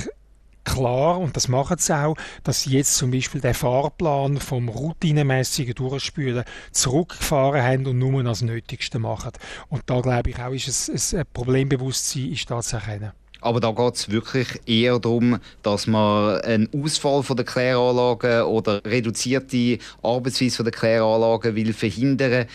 klar, 0.64 1.18
und 1.18 1.37
das 1.37 1.48
machen 1.48 1.76
sie 1.78 1.96
auch, 1.96 2.16
dass 2.42 2.62
sie 2.62 2.70
jetzt 2.70 2.96
zum 2.96 3.10
Beispiel 3.10 3.40
den 3.40 3.54
Fahrplan 3.54 4.38
vom 4.38 4.68
routinemäßigen 4.68 5.74
Durchspülen 5.74 6.44
zurückgefahren 6.72 7.62
haben 7.62 7.87
und 7.87 7.98
nur 7.98 8.22
das 8.24 8.42
Nötigste 8.42 8.98
machen. 8.98 9.32
Und 9.68 9.82
da 9.87 10.00
glaube 10.00 10.30
ich 10.30 10.38
auch, 10.38 10.52
ist 10.52 10.88
es, 10.88 11.14
ein 11.14 11.24
Problembewusstsein 11.32 12.32
ist 12.32 12.50
da 12.50 12.60
zu 12.60 12.76
erkennen. 12.76 13.12
Aber 13.40 13.60
da 13.60 13.72
geht 13.72 13.94
es 13.94 14.10
wirklich 14.10 14.48
eher 14.64 14.98
darum, 14.98 15.38
dass 15.62 15.87
man 15.87 16.40
einen 16.40 16.70
Ausfall 16.72 17.22
von 17.22 17.37
der 17.37 17.44
Kläranlagen 17.44 18.44
oder 18.44 18.82
reduzierte 18.87 19.78
Arbeitsweise 20.02 20.56
von 20.56 20.64
der 20.64 20.72
Kläranlagen 20.72 21.54
will 21.54 21.74
verhindern 21.74 22.46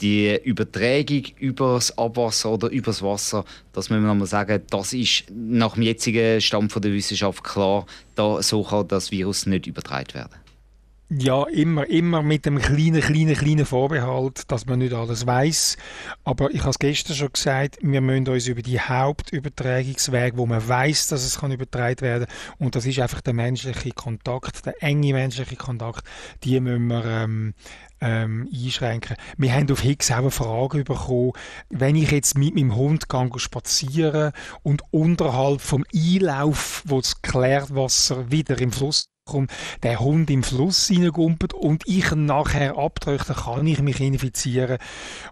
die 0.00 0.36
Übertragung 0.42 1.24
über 1.38 1.74
das 1.74 1.96
Abwasser 1.96 2.52
oder 2.52 2.68
über 2.68 2.86
das 2.86 3.02
Wasser, 3.02 3.44
das 3.72 3.90
müssen 3.90 4.02
wir 4.02 4.08
nochmal 4.08 4.26
sagen, 4.26 4.62
das 4.70 4.92
ist 4.92 5.24
nach 5.30 5.74
dem 5.74 5.82
jetzigen 5.82 6.40
Stand 6.40 6.74
der 6.74 6.92
Wissenschaft 6.92 7.44
klar, 7.44 7.86
da, 8.14 8.42
so 8.42 8.62
kann 8.62 8.88
das 8.88 9.10
Virus 9.10 9.46
nicht 9.46 9.66
übertragen 9.66 10.14
werden. 10.14 10.43
Ja, 11.10 11.44
immer, 11.44 11.86
immer 11.90 12.22
mit 12.22 12.46
dem 12.46 12.58
kleinen, 12.58 13.02
kleinen, 13.02 13.34
kleinen 13.36 13.66
Vorbehalt, 13.66 14.50
dass 14.50 14.64
man 14.64 14.78
nicht 14.78 14.94
alles 14.94 15.26
weiß. 15.26 15.76
Aber 16.24 16.50
ich 16.50 16.60
habe 16.60 16.70
es 16.70 16.78
gestern 16.78 17.14
schon 17.14 17.30
gesagt, 17.30 17.76
wir 17.82 18.00
müssen 18.00 18.26
uns 18.26 18.48
über 18.48 18.62
die 18.62 18.80
Hauptübertragungswege, 18.80 20.38
wo 20.38 20.46
man 20.46 20.66
weiß, 20.66 21.08
dass 21.08 21.22
es 21.22 21.38
kann 21.38 21.52
übertragen 21.52 22.00
werden, 22.00 22.26
und 22.58 22.74
das 22.74 22.86
ist 22.86 22.98
einfach 23.00 23.20
der 23.20 23.34
menschliche 23.34 23.90
Kontakt, 23.90 24.64
der 24.64 24.82
enge 24.82 25.12
menschliche 25.12 25.56
Kontakt, 25.56 26.04
die 26.42 26.58
müssen 26.58 26.86
wir 26.86 27.04
ähm, 27.04 27.54
ähm, 28.00 28.48
einschränken. 28.50 29.16
Wir 29.36 29.52
haben 29.52 29.70
auf 29.70 29.82
Higgs 29.82 30.10
auch 30.10 30.16
eine 30.16 30.30
Frage 30.30 30.84
bekommen, 30.84 31.32
wenn 31.68 31.96
ich 31.96 32.10
jetzt 32.12 32.38
mit 32.38 32.54
meinem 32.54 32.74
Hund 32.74 33.10
gehe, 33.10 33.30
spazieren 33.36 34.32
und 34.62 34.82
unterhalb 34.90 35.60
vom 35.60 35.84
Einlauf, 35.94 36.82
wo 36.86 36.98
das 36.98 37.20
Klärwasser 37.20 38.30
wieder 38.30 38.58
im 38.58 38.72
Fluss 38.72 39.13
kommt, 39.24 39.50
der 39.82 40.00
Hund 40.00 40.30
im 40.30 40.42
Fluss 40.42 40.90
reingumpelt 40.90 41.54
und 41.54 41.86
ich 41.86 42.10
nachher 42.12 42.76
abdrücke, 42.76 43.24
dann 43.28 43.36
kann 43.36 43.66
ich 43.66 43.80
mich 43.80 44.00
infizieren. 44.00 44.78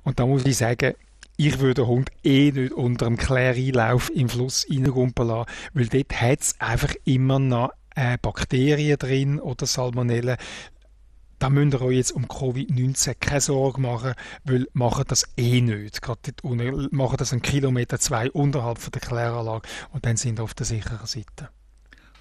Und 0.03 0.19
da 0.19 0.27
muss 0.27 0.47
ich 0.47 0.57
sagen, 0.57 0.95
ich 1.37 1.59
würde 1.61 1.83
den 1.83 1.87
Hund 1.87 2.11
eh 2.25 2.53
nicht 2.53 2.73
unter 2.73 3.07
dem 3.07 3.17
Kläreinlauf 3.17 4.11
im 4.11 4.29
Fluss 4.29 4.67
reingumpen 4.71 5.27
lassen, 5.27 5.51
weil 5.75 5.87
dort 5.87 6.21
hat 6.21 6.41
es 6.41 6.61
einfach 6.61 6.95
immer 7.05 7.39
noch 7.39 7.73
äh, 7.95 8.17
Bakterien 8.21 8.99
drin 8.99 9.41
oder 9.41 9.67
Salmonellen 9.67 10.37
da 11.39 11.51
müsst 11.51 11.75
ihr 11.75 11.83
euch 11.83 11.97
jetzt 11.97 12.13
um 12.13 12.27
Covid-19 12.27 13.15
keine 13.19 13.41
Sorge 13.41 13.81
machen, 13.81 14.15
weil 14.45 14.69
machen 14.75 15.03
das 15.09 15.25
eh 15.37 15.61
nicht. 15.61 16.01
Gerade 16.01 16.21
dort 16.23 16.45
unten, 16.45 16.89
machen 16.93 17.17
das 17.17 17.33
einen 17.33 17.43
Kilometer, 17.43 17.99
zwei 17.99 18.31
unterhalb 18.31 18.79
von 18.79 18.93
der 18.93 19.01
Kläranlage 19.01 19.69
und 19.91 20.07
dann 20.07 20.17
sind 20.17 20.39
wir 20.39 20.45
auf 20.45 20.55
der 20.55 20.67
sicheren 20.67 21.05
Seite. 21.05 21.49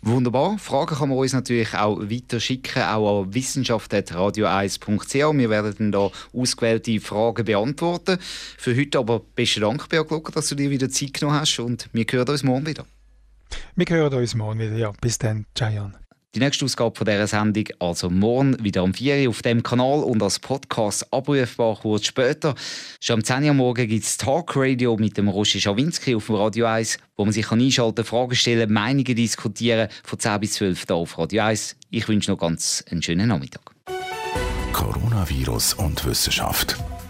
Wunderbar. 0.04 0.58
Fragen 0.58 0.96
kann 0.96 1.10
man 1.10 1.18
uns 1.20 1.34
natürlich 1.34 1.76
auch 1.76 2.00
weiter 2.00 2.40
schicken, 2.40 2.82
auch 2.82 3.22
an 3.22 3.34
wissenschaft.radio1.ch. 3.34 5.14
Wir 5.14 5.50
werden 5.50 5.76
dann 5.78 5.92
da 5.92 6.10
ausgewählte 6.34 7.00
Fragen 7.00 7.46
beantworten. 7.46 8.18
Für 8.20 8.76
heute 8.76 8.98
aber 8.98 9.20
besten 9.20 9.62
Dank, 9.62 9.88
Beat 9.90 10.08
Glocker, 10.08 10.32
dass 10.32 10.50
du 10.50 10.56
dir 10.56 10.72
wieder 10.72 10.90
Zeit 10.90 11.14
genommen 11.14 11.40
hast 11.40 11.60
und 11.60 11.88
wir 11.94 12.06
hören 12.10 12.30
uns 12.30 12.42
morgen 12.44 12.66
wieder. 12.66 12.86
Wir 13.76 13.86
hören 13.90 14.14
uns 14.14 14.34
morgen 14.34 14.60
wieder, 14.60 14.76
ja. 14.76 14.92
Bis 15.02 15.20
dann. 15.20 15.46
Ciao, 15.54 15.72
Jan. 15.72 15.96
Die 16.34 16.40
nächste 16.40 16.64
Ausgabe 16.64 16.96
von 16.96 17.04
dieser 17.04 17.28
Sendung 17.28 17.66
also 17.80 18.10
morgen 18.10 18.56
wieder 18.64 18.86
um 18.86 18.94
4 18.94 19.24
Uhr 19.24 19.30
auf 19.30 19.42
dem 19.42 19.62
Kanal 19.64 20.00
und 20.00 20.24
als 20.24 20.40
Podcast 20.40 21.06
abrufbar 21.12 21.78
kurz 21.82 22.06
später. 22.06 22.56
Schon 23.02 23.16
am 23.16 23.24
10 23.26 23.44
Uhr 23.44 23.54
morgen 23.54 23.86
gibt 23.86 24.06
es 24.06 24.16
Talk 24.16 24.56
Radio 24.56 24.96
mit 24.96 25.18
dem 25.18 25.28
Roger 25.28 25.60
Schawinski 25.60 26.16
auf 26.16 26.28
dem 26.28 26.36
Radio 26.36 26.68
1, 26.68 27.00
wo 27.18 27.26
man 27.26 27.34
sich 27.34 27.48
kann 27.48 27.60
einschalten 27.60 28.06
Fragen 28.06 28.36
stellen, 28.36 28.72
Meinungen 28.72 29.14
diskutieren 29.14 29.90
von 30.06 30.20
10 30.20 30.40
bis 30.40 30.54
12 30.54 30.86
Uhr 30.90 30.96
auf 30.96 31.18
Radio 31.18 31.44
1. 31.44 31.76
Ich 31.90 32.08
wünsche 32.08 32.32
noch 32.32 32.38
ganz 32.38 32.82
einen 32.90 33.02
schönen 33.02 33.28
Nachmittag. 33.28 33.76
Coronavirus 34.72 35.74
und 35.74 36.06
Wissenschaft. 36.06 36.78